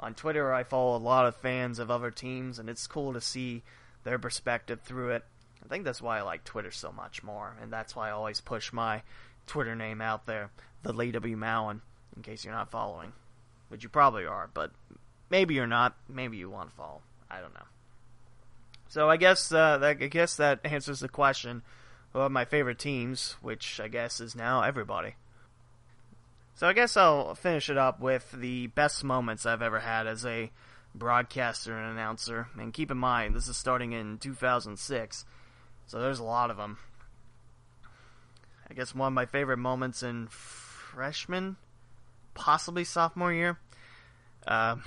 on 0.00 0.14
Twitter, 0.14 0.52
I 0.52 0.62
follow 0.62 0.96
a 0.96 0.98
lot 0.98 1.26
of 1.26 1.36
fans 1.36 1.78
of 1.78 1.90
other 1.90 2.10
teams, 2.10 2.58
and 2.58 2.68
it's 2.68 2.86
cool 2.86 3.12
to 3.12 3.20
see 3.20 3.62
their 4.04 4.18
perspective 4.18 4.80
through 4.82 5.10
it. 5.10 5.24
I 5.64 5.68
think 5.68 5.84
that's 5.84 6.00
why 6.00 6.18
I 6.18 6.22
like 6.22 6.44
Twitter 6.44 6.70
so 6.70 6.92
much 6.92 7.22
more, 7.22 7.56
and 7.60 7.72
that's 7.72 7.96
why 7.96 8.08
I 8.08 8.12
always 8.12 8.40
push 8.40 8.72
my 8.72 9.02
Twitter 9.46 9.74
name 9.74 10.00
out 10.00 10.26
there, 10.26 10.50
the 10.82 10.92
Lee 10.92 11.10
W. 11.10 11.36
Mowen, 11.36 11.80
in 12.18 12.22
case 12.22 12.44
you're 12.44 12.52
not 12.52 12.70
following. 12.70 13.12
Which 13.68 13.82
you 13.82 13.88
probably 13.88 14.26
are, 14.26 14.50
but 14.52 14.72
maybe 15.30 15.54
you're 15.54 15.66
not. 15.66 15.96
Maybe 16.08 16.36
you 16.36 16.50
want 16.50 16.70
to 16.70 16.76
follow. 16.76 17.00
I 17.30 17.40
don't 17.40 17.54
know. 17.54 17.66
So 18.88 19.08
I 19.08 19.16
guess 19.16 19.52
uh, 19.52 19.78
that, 19.78 20.02
I 20.02 20.06
guess 20.08 20.36
that 20.36 20.60
answers 20.64 21.00
the 21.00 21.08
question 21.08 21.62
of 22.14 22.32
my 22.32 22.44
favorite 22.44 22.78
teams, 22.78 23.36
which 23.42 23.78
I 23.80 23.88
guess 23.88 24.20
is 24.20 24.34
now 24.34 24.62
everybody. 24.62 25.14
So 26.54 26.66
I 26.66 26.72
guess 26.72 26.96
I'll 26.96 27.34
finish 27.34 27.70
it 27.70 27.78
up 27.78 28.00
with 28.00 28.32
the 28.32 28.66
best 28.68 29.04
moments 29.04 29.46
I've 29.46 29.62
ever 29.62 29.78
had 29.78 30.06
as 30.06 30.24
a 30.26 30.50
broadcaster 30.94 31.76
and 31.76 31.92
announcer. 31.92 32.48
And 32.58 32.72
keep 32.72 32.90
in 32.90 32.98
mind, 32.98 33.34
this 33.34 33.46
is 33.46 33.56
starting 33.56 33.92
in 33.92 34.18
2006, 34.18 35.24
so 35.86 36.00
there's 36.00 36.18
a 36.18 36.24
lot 36.24 36.50
of 36.50 36.56
them. 36.56 36.78
I 38.68 38.74
guess 38.74 38.94
one 38.94 39.08
of 39.08 39.12
my 39.12 39.26
favorite 39.26 39.58
moments 39.58 40.02
in 40.02 40.26
freshman, 40.28 41.56
possibly 42.38 42.84
sophomore 42.84 43.32
year. 43.32 43.58
Um, 44.46 44.84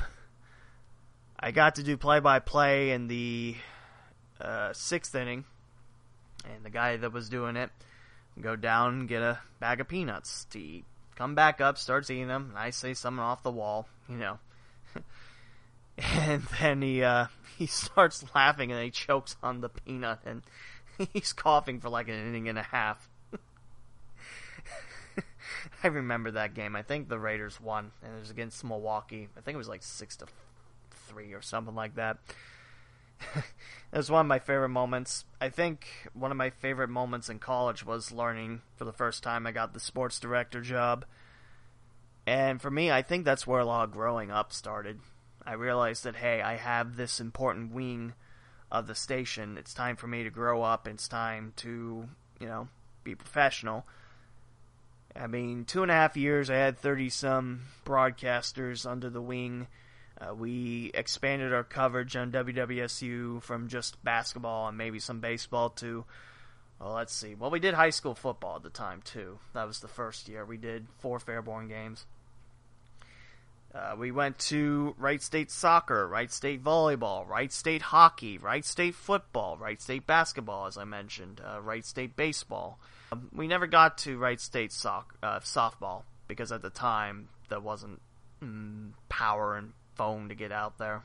I 1.37 1.51
got 1.51 1.75
to 1.75 1.83
do 1.83 1.97
play-by-play 1.97 2.91
in 2.91 3.07
the 3.07 3.55
uh, 4.39 4.73
sixth 4.73 5.13
inning, 5.13 5.43
and 6.45 6.63
the 6.63 6.69
guy 6.69 6.97
that 6.97 7.11
was 7.11 7.29
doing 7.29 7.57
it 7.57 7.69
go 8.39 8.55
down 8.55 9.01
and 9.01 9.07
get 9.07 9.21
a 9.21 9.39
bag 9.59 9.81
of 9.81 9.87
peanuts 9.87 10.45
to 10.51 10.59
eat. 10.59 10.85
Come 11.15 11.35
back 11.35 11.61
up, 11.61 11.77
starts 11.77 12.09
eating 12.09 12.29
them, 12.29 12.47
and 12.49 12.57
I 12.57 12.69
say 12.69 12.93
something 12.93 13.21
off 13.21 13.43
the 13.43 13.51
wall, 13.51 13.87
you 14.07 14.15
know. 14.15 14.39
and 15.97 16.43
then 16.59 16.81
he 16.81 17.03
uh, 17.03 17.25
he 17.57 17.67
starts 17.67 18.23
laughing 18.33 18.71
and 18.71 18.81
he 18.81 18.89
chokes 18.89 19.35
on 19.43 19.61
the 19.61 19.69
peanut 19.69 20.19
and 20.25 20.41
he's 21.13 21.33
coughing 21.33 21.79
for 21.79 21.89
like 21.89 22.07
an 22.07 22.15
inning 22.15 22.47
and 22.47 22.57
a 22.57 22.63
half. 22.63 23.09
I 25.83 25.87
remember 25.87 26.31
that 26.31 26.53
game. 26.53 26.75
I 26.75 26.81
think 26.81 27.09
the 27.09 27.19
Raiders 27.19 27.59
won, 27.59 27.91
and 28.03 28.15
it 28.15 28.19
was 28.19 28.29
against 28.29 28.63
Milwaukee. 28.63 29.27
I 29.37 29.41
think 29.41 29.55
it 29.55 29.59
was 29.59 29.69
like 29.69 29.83
six 29.83 30.15
to 30.17 30.25
three 30.91 31.33
or 31.33 31.41
something 31.41 31.75
like 31.75 31.95
that. 31.95 32.17
it 33.35 33.43
was 33.97 34.09
one 34.09 34.25
of 34.25 34.27
my 34.27 34.39
favorite 34.39 34.69
moments. 34.69 35.25
I 35.39 35.49
think 35.49 35.87
one 36.13 36.31
of 36.31 36.37
my 36.37 36.49
favorite 36.49 36.89
moments 36.89 37.29
in 37.29 37.39
college 37.39 37.85
was 37.85 38.11
learning 38.11 38.61
for 38.75 38.85
the 38.85 38.93
first 38.93 39.23
time 39.23 39.45
I 39.45 39.51
got 39.51 39.73
the 39.73 39.79
sports 39.79 40.19
director 40.19 40.61
job. 40.61 41.05
And 42.25 42.61
for 42.61 42.71
me, 42.71 42.91
I 42.91 43.01
think 43.01 43.25
that's 43.25 43.47
where 43.47 43.59
a 43.59 43.65
lot 43.65 43.83
of 43.83 43.91
growing 43.91 44.31
up 44.31 44.53
started. 44.53 44.99
I 45.45 45.53
realized 45.53 46.03
that, 46.03 46.17
hey, 46.17 46.41
I 46.41 46.55
have 46.55 46.95
this 46.95 47.19
important 47.19 47.73
wing 47.73 48.13
of 48.71 48.87
the 48.87 48.95
station. 48.95 49.57
It's 49.57 49.73
time 49.73 49.95
for 49.95 50.07
me 50.07 50.23
to 50.23 50.29
grow 50.29 50.61
up. 50.61 50.87
It's 50.87 51.07
time 51.07 51.53
to, 51.57 52.07
you 52.39 52.47
know, 52.47 52.67
be 53.03 53.15
professional. 53.15 53.85
I 55.15 55.27
mean, 55.27 55.65
two 55.65 55.83
and 55.83 55.91
a 55.91 55.95
half 55.95 56.15
years, 56.15 56.49
I 56.49 56.55
had 56.55 56.77
30 56.77 57.09
some 57.09 57.61
broadcasters 57.85 58.89
under 58.89 59.09
the 59.09 59.21
wing. 59.21 59.67
Uh, 60.19 60.33
we 60.35 60.91
expanded 60.93 61.53
our 61.53 61.63
coverage 61.63 62.15
on 62.15 62.31
WWSU 62.31 63.41
from 63.41 63.67
just 63.67 64.03
basketball 64.03 64.67
and 64.67 64.77
maybe 64.77 64.99
some 64.99 65.19
baseball 65.19 65.69
to, 65.69 66.05
well, 66.79 66.93
let's 66.93 67.13
see. 67.13 67.35
Well, 67.35 67.49
we 67.49 67.59
did 67.59 67.73
high 67.73 67.89
school 67.89 68.15
football 68.15 68.57
at 68.57 68.63
the 68.63 68.69
time, 68.69 69.01
too. 69.03 69.39
That 69.53 69.67
was 69.67 69.79
the 69.79 69.87
first 69.87 70.29
year. 70.29 70.45
We 70.45 70.57
did 70.57 70.87
four 70.99 71.19
Fairborn 71.19 71.69
games. 71.69 72.05
Uh, 73.73 73.95
we 73.97 74.11
went 74.11 74.37
to 74.37 74.93
Wright 74.97 75.21
State 75.21 75.49
soccer, 75.49 76.05
Wright 76.05 76.31
State 76.31 76.61
volleyball, 76.61 77.25
Wright 77.27 77.51
State 77.53 77.81
hockey, 77.81 78.37
Wright 78.37 78.65
State 78.65 78.95
football, 78.95 79.55
Wright 79.57 79.81
State 79.81 80.05
basketball, 80.05 80.67
as 80.67 80.77
I 80.77 80.83
mentioned, 80.83 81.41
uh, 81.43 81.61
Wright 81.61 81.85
State 81.85 82.17
baseball. 82.17 82.79
Um, 83.11 83.29
we 83.33 83.47
never 83.47 83.67
got 83.67 83.97
to 83.99 84.17
Wright 84.17 84.39
State 84.39 84.71
soc- 84.71 85.17
uh, 85.21 85.39
softball 85.39 86.03
because 86.27 86.51
at 86.51 86.61
the 86.61 86.69
time 86.69 87.29
there 87.49 87.59
wasn't 87.59 88.01
mm, 88.41 88.91
power 89.09 89.57
and 89.57 89.73
phone 89.95 90.29
to 90.29 90.35
get 90.35 90.51
out 90.51 90.77
there. 90.77 91.01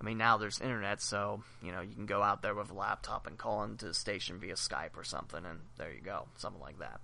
I 0.00 0.04
mean, 0.04 0.16
now 0.16 0.38
there's 0.38 0.60
internet, 0.60 1.02
so 1.02 1.42
you 1.62 1.72
know 1.72 1.80
you 1.80 1.94
can 1.94 2.06
go 2.06 2.22
out 2.22 2.40
there 2.40 2.54
with 2.54 2.70
a 2.70 2.74
laptop 2.74 3.26
and 3.26 3.36
call 3.36 3.64
into 3.64 3.86
the 3.86 3.94
station 3.94 4.38
via 4.38 4.54
Skype 4.54 4.96
or 4.96 5.02
something, 5.04 5.44
and 5.44 5.58
there 5.76 5.92
you 5.92 6.00
go, 6.00 6.28
something 6.36 6.62
like 6.62 6.78
that. 6.78 7.00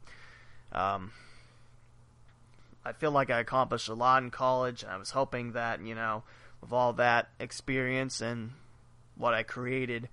Um, 0.73 1.11
I 2.85 2.93
feel 2.93 3.11
like 3.11 3.31
I 3.31 3.41
accomplished 3.41 3.89
a 3.89 3.95
lot 3.95 4.23
in 4.23 4.31
college, 4.31 4.83
and 4.83 4.93
I 4.93 4.97
was 4.97 5.11
hoping 5.11 5.53
that, 5.53 5.85
you 5.85 5.95
know, 5.95 6.23
with 6.61 6.73
all 6.73 6.93
that 6.95 7.29
experience 7.41 8.21
and 8.21 8.53
what 9.17 9.35
I 9.35 9.43
created 9.43 10.09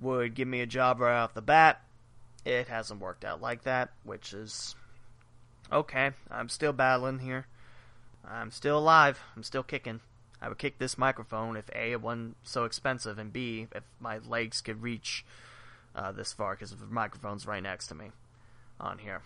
would 0.00 0.34
give 0.34 0.48
me 0.48 0.60
a 0.60 0.66
job 0.66 1.00
right 1.00 1.18
off 1.18 1.34
the 1.34 1.42
bat. 1.42 1.82
It 2.46 2.68
hasn't 2.68 3.00
worked 3.00 3.24
out 3.24 3.42
like 3.42 3.64
that, 3.64 3.90
which 4.04 4.32
is 4.32 4.76
okay. 5.72 6.12
I'm 6.30 6.48
still 6.48 6.72
battling 6.72 7.18
here. 7.18 7.46
I'm 8.24 8.52
still 8.52 8.78
alive. 8.78 9.20
I'm 9.34 9.42
still 9.42 9.64
kicking. 9.64 9.98
I 10.40 10.48
would 10.48 10.58
kick 10.58 10.78
this 10.78 10.96
microphone 10.96 11.56
if 11.56 11.68
A, 11.70 11.90
it 11.90 12.00
wasn't 12.00 12.36
so 12.44 12.64
expensive, 12.64 13.18
and 13.18 13.32
B, 13.32 13.66
if 13.74 13.82
my 13.98 14.18
legs 14.18 14.60
could 14.60 14.80
reach 14.80 15.24
uh, 15.96 16.12
this 16.12 16.32
far, 16.32 16.54
because 16.54 16.70
the 16.70 16.86
microphone's 16.86 17.48
right 17.48 17.62
next 17.62 17.88
to 17.88 17.96
me 17.96 18.12
on 18.78 18.98
here. 18.98 19.22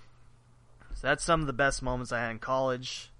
So 0.94 1.08
that's 1.08 1.22
some 1.22 1.42
of 1.42 1.46
the 1.46 1.52
best 1.52 1.82
moments 1.82 2.12
I 2.12 2.20
had 2.20 2.30
in 2.30 2.38
college. 2.38 3.10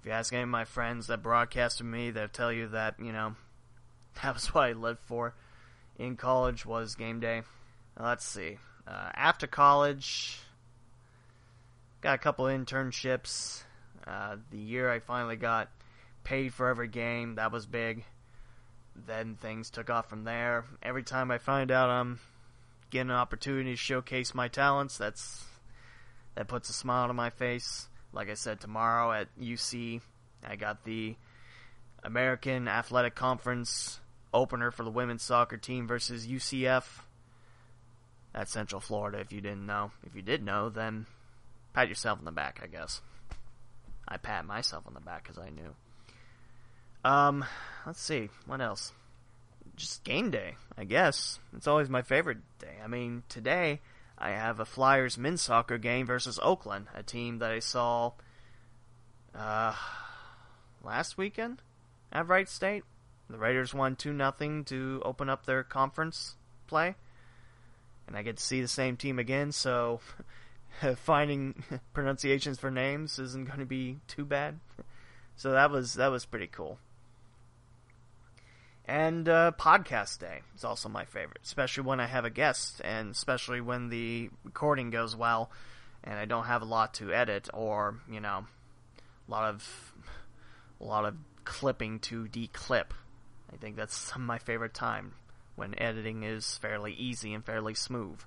If 0.00 0.06
you 0.06 0.12
ask 0.12 0.34
any 0.34 0.42
of 0.42 0.48
my 0.50 0.66
friends 0.66 1.06
that 1.06 1.22
broadcast 1.22 1.80
with 1.80 1.90
me, 1.90 2.10
they'll 2.10 2.28
tell 2.28 2.52
you 2.52 2.68
that, 2.68 2.96
you 2.98 3.12
know, 3.12 3.36
that 4.22 4.34
was 4.34 4.52
what 4.52 4.64
I 4.64 4.72
lived 4.72 5.00
for 5.00 5.34
in 5.98 6.16
college 6.16 6.66
was 6.66 6.94
game 6.94 7.20
day. 7.20 7.42
Let's 7.98 8.26
see. 8.26 8.58
Uh, 8.86 9.10
after 9.14 9.46
college, 9.46 10.38
got 12.00 12.14
a 12.14 12.18
couple 12.18 12.46
internships. 12.46 13.62
Uh, 14.06 14.36
the 14.50 14.58
year 14.58 14.90
I 14.90 14.98
finally 14.98 15.36
got 15.36 15.68
paid 16.24 16.52
for 16.52 16.68
every 16.68 16.88
game, 16.88 17.36
that 17.36 17.52
was 17.52 17.66
big. 17.66 18.04
Then 19.06 19.36
things 19.36 19.70
took 19.70 19.90
off 19.90 20.08
from 20.08 20.24
there. 20.24 20.64
Every 20.82 21.02
time 21.02 21.30
I 21.30 21.38
find 21.38 21.70
out 21.70 21.90
I'm 21.90 22.18
getting 22.90 23.10
an 23.10 23.16
opportunity 23.16 23.70
to 23.70 23.76
showcase 23.76 24.34
my 24.34 24.48
talents, 24.48 24.98
that's 24.98 25.44
that 26.34 26.48
puts 26.48 26.68
a 26.70 26.72
smile 26.72 27.08
on 27.08 27.16
my 27.16 27.30
face. 27.30 27.88
Like 28.12 28.28
I 28.30 28.34
said, 28.34 28.60
tomorrow 28.60 29.12
at 29.12 29.28
UC, 29.40 30.00
I 30.46 30.56
got 30.56 30.84
the 30.84 31.16
American 32.02 32.66
Athletic 32.66 33.14
Conference 33.14 34.00
opener 34.32 34.70
for 34.70 34.84
the 34.84 34.90
women's 34.90 35.22
soccer 35.22 35.56
team 35.56 35.86
versus 35.86 36.26
UCF. 36.26 36.84
That's 38.32 38.52
Central 38.52 38.80
Florida, 38.80 39.18
if 39.18 39.32
you 39.32 39.40
didn't 39.40 39.66
know. 39.66 39.90
If 40.04 40.14
you 40.14 40.22
did 40.22 40.44
know, 40.44 40.68
then 40.68 41.06
pat 41.72 41.88
yourself 41.88 42.18
on 42.18 42.24
the 42.24 42.32
back, 42.32 42.60
I 42.62 42.66
guess. 42.66 43.00
I 44.06 44.16
pat 44.16 44.44
myself 44.44 44.84
on 44.86 44.94
the 44.94 45.00
back 45.00 45.24
because 45.24 45.38
I 45.38 45.50
knew. 45.50 45.74
Um, 47.04 47.44
let's 47.86 48.00
see. 48.00 48.28
What 48.46 48.60
else? 48.60 48.92
Just 49.76 50.04
game 50.04 50.30
day, 50.30 50.56
I 50.76 50.84
guess. 50.84 51.38
It's 51.56 51.66
always 51.66 51.88
my 51.88 52.02
favorite 52.02 52.38
day. 52.58 52.76
I 52.82 52.86
mean, 52.86 53.22
today 53.28 53.80
I 54.18 54.30
have 54.30 54.60
a 54.60 54.64
Flyers 54.64 55.16
men's 55.16 55.40
soccer 55.40 55.78
game 55.78 56.06
versus 56.06 56.38
Oakland, 56.42 56.86
a 56.94 57.02
team 57.02 57.38
that 57.38 57.50
I 57.50 57.60
saw 57.60 58.12
uh, 59.34 59.74
last 60.84 61.16
weekend 61.16 61.62
at 62.12 62.28
Wright 62.28 62.48
State. 62.48 62.84
The 63.30 63.38
Raiders 63.38 63.72
won 63.72 63.96
2 63.96 64.12
nothing 64.12 64.64
to 64.64 65.00
open 65.04 65.30
up 65.30 65.46
their 65.46 65.62
conference 65.62 66.34
play. 66.66 66.96
And 68.10 68.18
I 68.18 68.22
get 68.22 68.38
to 68.38 68.42
see 68.42 68.60
the 68.60 68.66
same 68.66 68.96
team 68.96 69.20
again, 69.20 69.52
so 69.52 70.00
finding 70.96 71.62
pronunciations 71.92 72.58
for 72.58 72.68
names 72.68 73.20
isn't 73.20 73.46
going 73.46 73.60
to 73.60 73.66
be 73.66 73.98
too 74.08 74.24
bad. 74.24 74.58
So 75.36 75.52
that 75.52 75.70
was 75.70 75.94
that 75.94 76.08
was 76.08 76.26
pretty 76.26 76.48
cool. 76.48 76.78
And 78.84 79.28
uh, 79.28 79.52
podcast 79.56 80.18
day 80.18 80.40
is 80.56 80.64
also 80.64 80.88
my 80.88 81.04
favorite, 81.04 81.38
especially 81.44 81.84
when 81.84 82.00
I 82.00 82.06
have 82.06 82.24
a 82.24 82.30
guest, 82.30 82.80
and 82.82 83.12
especially 83.12 83.60
when 83.60 83.90
the 83.90 84.30
recording 84.42 84.90
goes 84.90 85.14
well, 85.14 85.52
and 86.02 86.18
I 86.18 86.24
don't 86.24 86.46
have 86.46 86.62
a 86.62 86.64
lot 86.64 86.94
to 86.94 87.12
edit, 87.12 87.48
or 87.54 88.00
you 88.10 88.18
know, 88.18 88.44
a 89.28 89.30
lot 89.30 89.44
of 89.44 89.94
a 90.80 90.84
lot 90.84 91.04
of 91.04 91.14
clipping 91.44 92.00
to 92.00 92.24
declip. 92.24 92.90
I 93.52 93.56
think 93.56 93.76
that's 93.76 94.12
my 94.18 94.38
favorite 94.38 94.74
time 94.74 95.12
when 95.60 95.80
editing 95.80 96.24
is 96.24 96.56
fairly 96.56 96.92
easy 96.94 97.32
and 97.32 97.44
fairly 97.44 97.74
smooth. 97.74 98.18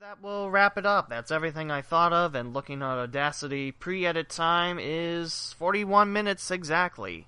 That 0.00 0.22
will 0.22 0.50
wrap 0.50 0.76
it 0.76 0.84
up. 0.84 1.08
That's 1.08 1.30
everything 1.30 1.70
I 1.70 1.80
thought 1.80 2.12
of, 2.12 2.34
and 2.34 2.52
looking 2.52 2.82
at 2.82 2.98
Audacity, 2.98 3.72
pre-edit 3.72 4.28
time 4.28 4.78
is 4.78 5.54
41 5.58 6.12
minutes 6.12 6.50
exactly. 6.50 7.26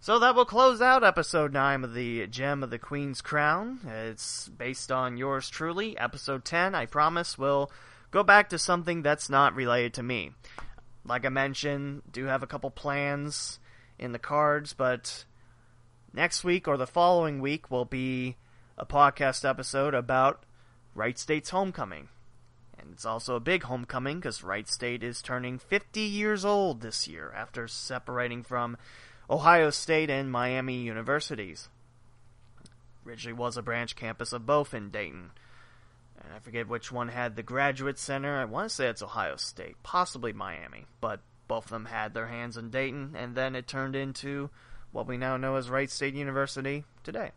So 0.00 0.18
that 0.18 0.34
will 0.34 0.44
close 0.44 0.82
out 0.82 1.04
episode 1.04 1.52
9 1.52 1.84
of 1.84 1.94
the 1.94 2.26
Gem 2.26 2.64
of 2.64 2.70
the 2.70 2.78
Queen's 2.78 3.20
Crown. 3.20 3.78
It's 3.86 4.48
based 4.48 4.90
on 4.90 5.16
yours 5.16 5.48
truly. 5.48 5.96
Episode 5.96 6.44
10, 6.44 6.74
I 6.74 6.86
promise, 6.86 7.38
will 7.38 7.70
go 8.10 8.24
back 8.24 8.48
to 8.48 8.58
something 8.58 9.02
that's 9.02 9.30
not 9.30 9.54
related 9.54 9.94
to 9.94 10.02
me. 10.02 10.32
Like 11.04 11.24
I 11.24 11.28
mentioned, 11.28 12.02
do 12.10 12.24
have 12.24 12.42
a 12.42 12.48
couple 12.48 12.70
plans 12.70 13.60
in 13.96 14.10
the 14.10 14.18
cards, 14.18 14.74
but 14.74 15.24
next 16.16 16.42
week 16.42 16.66
or 16.66 16.78
the 16.78 16.86
following 16.86 17.40
week 17.40 17.70
will 17.70 17.84
be 17.84 18.36
a 18.78 18.86
podcast 18.86 19.48
episode 19.48 19.92
about 19.92 20.44
Wright 20.94 21.18
State's 21.18 21.50
homecoming. 21.50 22.08
And 22.78 22.92
It's 22.92 23.04
also 23.04 23.36
a 23.36 23.40
big 23.40 23.64
homecoming 23.64 24.18
because 24.18 24.42
Wright 24.42 24.66
State 24.66 25.02
is 25.02 25.20
turning 25.20 25.58
50 25.58 26.00
years 26.00 26.42
old 26.42 26.80
this 26.80 27.06
year 27.06 27.32
after 27.36 27.68
separating 27.68 28.42
from 28.42 28.78
Ohio 29.28 29.68
State 29.68 30.08
and 30.08 30.32
Miami 30.32 30.80
universities. 30.80 31.68
Originally 33.06 33.34
was 33.34 33.58
a 33.58 33.62
branch 33.62 33.94
campus 33.94 34.32
of 34.32 34.46
both 34.46 34.72
in 34.72 34.88
Dayton. 34.88 35.32
And 36.18 36.32
I 36.34 36.38
forget 36.38 36.66
which 36.66 36.90
one 36.90 37.08
had 37.08 37.36
the 37.36 37.42
graduate 37.42 37.98
center. 37.98 38.36
I 38.36 38.46
want 38.46 38.70
to 38.70 38.74
say 38.74 38.88
it's 38.88 39.02
Ohio 39.02 39.36
State, 39.36 39.76
possibly 39.82 40.32
Miami, 40.32 40.86
but 41.02 41.20
both 41.46 41.66
of 41.66 41.70
them 41.70 41.84
had 41.84 42.14
their 42.14 42.28
hands 42.28 42.56
in 42.56 42.70
Dayton, 42.70 43.14
and 43.16 43.34
then 43.34 43.54
it 43.54 43.68
turned 43.68 43.94
into 43.94 44.48
what 44.92 45.06
we 45.06 45.16
now 45.16 45.36
know 45.36 45.56
as 45.56 45.70
Wright 45.70 45.90
State 45.90 46.14
University 46.14 46.84
today. 47.04 47.32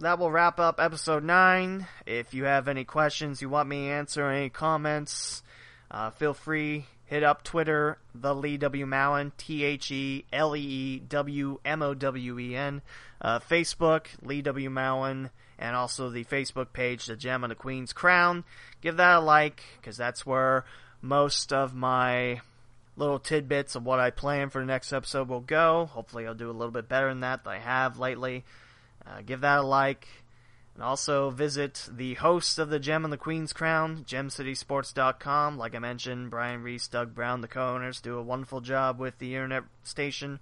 That 0.00 0.18
will 0.18 0.30
wrap 0.30 0.58
up 0.58 0.80
episode 0.80 1.22
9. 1.22 1.86
If 2.04 2.34
you 2.34 2.44
have 2.44 2.66
any 2.66 2.84
questions 2.84 3.40
you 3.40 3.48
want 3.48 3.68
me 3.68 3.86
to 3.86 3.92
answer, 3.92 4.28
any 4.28 4.50
comments, 4.50 5.42
uh, 5.90 6.10
feel 6.10 6.34
free. 6.34 6.86
Hit 7.06 7.22
up 7.22 7.44
Twitter, 7.44 7.98
the 8.14 8.34
Lee 8.34 8.56
W. 8.56 8.86
Mowen, 8.86 9.32
T 9.36 9.62
H 9.62 9.90
E 9.90 10.24
L 10.32 10.56
E 10.56 10.60
E 10.60 10.98
W 10.98 11.60
M 11.64 11.82
O 11.82 11.94
W 11.94 12.38
E 12.38 12.56
N. 12.56 12.82
Uh, 13.20 13.38
Facebook, 13.38 14.06
Lee 14.20 14.42
W. 14.42 14.68
Mowen, 14.68 15.30
and 15.58 15.76
also 15.76 16.10
the 16.10 16.24
Facebook 16.24 16.72
page, 16.72 17.06
The 17.06 17.16
Gem 17.16 17.44
on 17.44 17.50
the 17.50 17.54
Queen's 17.54 17.92
Crown. 17.92 18.44
Give 18.80 18.96
that 18.96 19.18
a 19.18 19.20
like, 19.20 19.62
because 19.76 19.96
that's 19.96 20.26
where 20.26 20.64
most 21.00 21.52
of 21.52 21.74
my 21.74 22.40
little 22.96 23.18
tidbits 23.18 23.74
of 23.74 23.84
what 23.84 23.98
I 23.98 24.10
plan 24.10 24.50
for 24.50 24.60
the 24.60 24.66
next 24.66 24.92
episode 24.92 25.28
will 25.28 25.40
go. 25.40 25.86
Hopefully, 25.86 26.26
I'll 26.26 26.34
do 26.34 26.50
a 26.50 26.52
little 26.52 26.72
bit 26.72 26.88
better 26.88 27.08
than 27.08 27.20
that 27.20 27.44
than 27.44 27.54
I 27.54 27.58
have 27.58 27.98
lately. 27.98 28.44
Uh, 29.06 29.22
give 29.24 29.40
that 29.40 29.60
a 29.60 29.62
like. 29.62 30.08
And 30.74 30.82
also 30.82 31.30
visit 31.30 31.88
the 31.92 32.14
host 32.14 32.58
of 32.58 32.68
the 32.68 32.80
Gem 32.80 33.04
and 33.04 33.12
the 33.12 33.16
Queen's 33.16 33.52
Crown, 33.52 34.04
gemcitysports.com. 34.04 35.56
Like 35.56 35.74
I 35.74 35.78
mentioned, 35.78 36.30
Brian 36.30 36.62
Reese, 36.62 36.88
Doug 36.88 37.14
Brown, 37.14 37.42
the 37.42 37.48
co-owners, 37.48 38.00
do 38.00 38.18
a 38.18 38.22
wonderful 38.22 38.60
job 38.60 38.98
with 38.98 39.18
the 39.18 39.34
internet 39.34 39.62
station. 39.84 40.40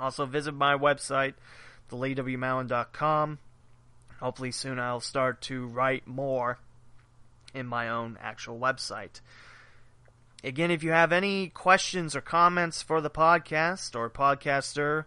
Also 0.00 0.26
visit 0.26 0.52
my 0.52 0.76
website, 0.76 1.34
theleewmowen.com. 1.90 3.38
Hopefully 4.18 4.50
soon 4.50 4.80
I'll 4.80 5.00
start 5.00 5.40
to 5.42 5.66
write 5.66 6.08
more 6.08 6.58
in 7.54 7.66
my 7.66 7.88
own 7.88 8.18
actual 8.20 8.58
website. 8.58 9.20
Again, 10.46 10.70
if 10.70 10.84
you 10.84 10.92
have 10.92 11.10
any 11.10 11.48
questions 11.48 12.14
or 12.14 12.20
comments 12.20 12.80
for 12.80 13.00
the 13.00 13.10
podcast 13.10 13.96
or 13.96 14.08
podcaster, 14.08 15.04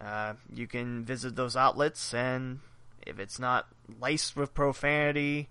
uh, 0.00 0.32
you 0.52 0.66
can 0.66 1.04
visit 1.04 1.36
those 1.36 1.54
outlets, 1.54 2.12
and 2.12 2.58
if 3.06 3.20
it's 3.20 3.38
not 3.38 3.68
laced 4.00 4.34
with 4.34 4.52
profanity 4.52 5.48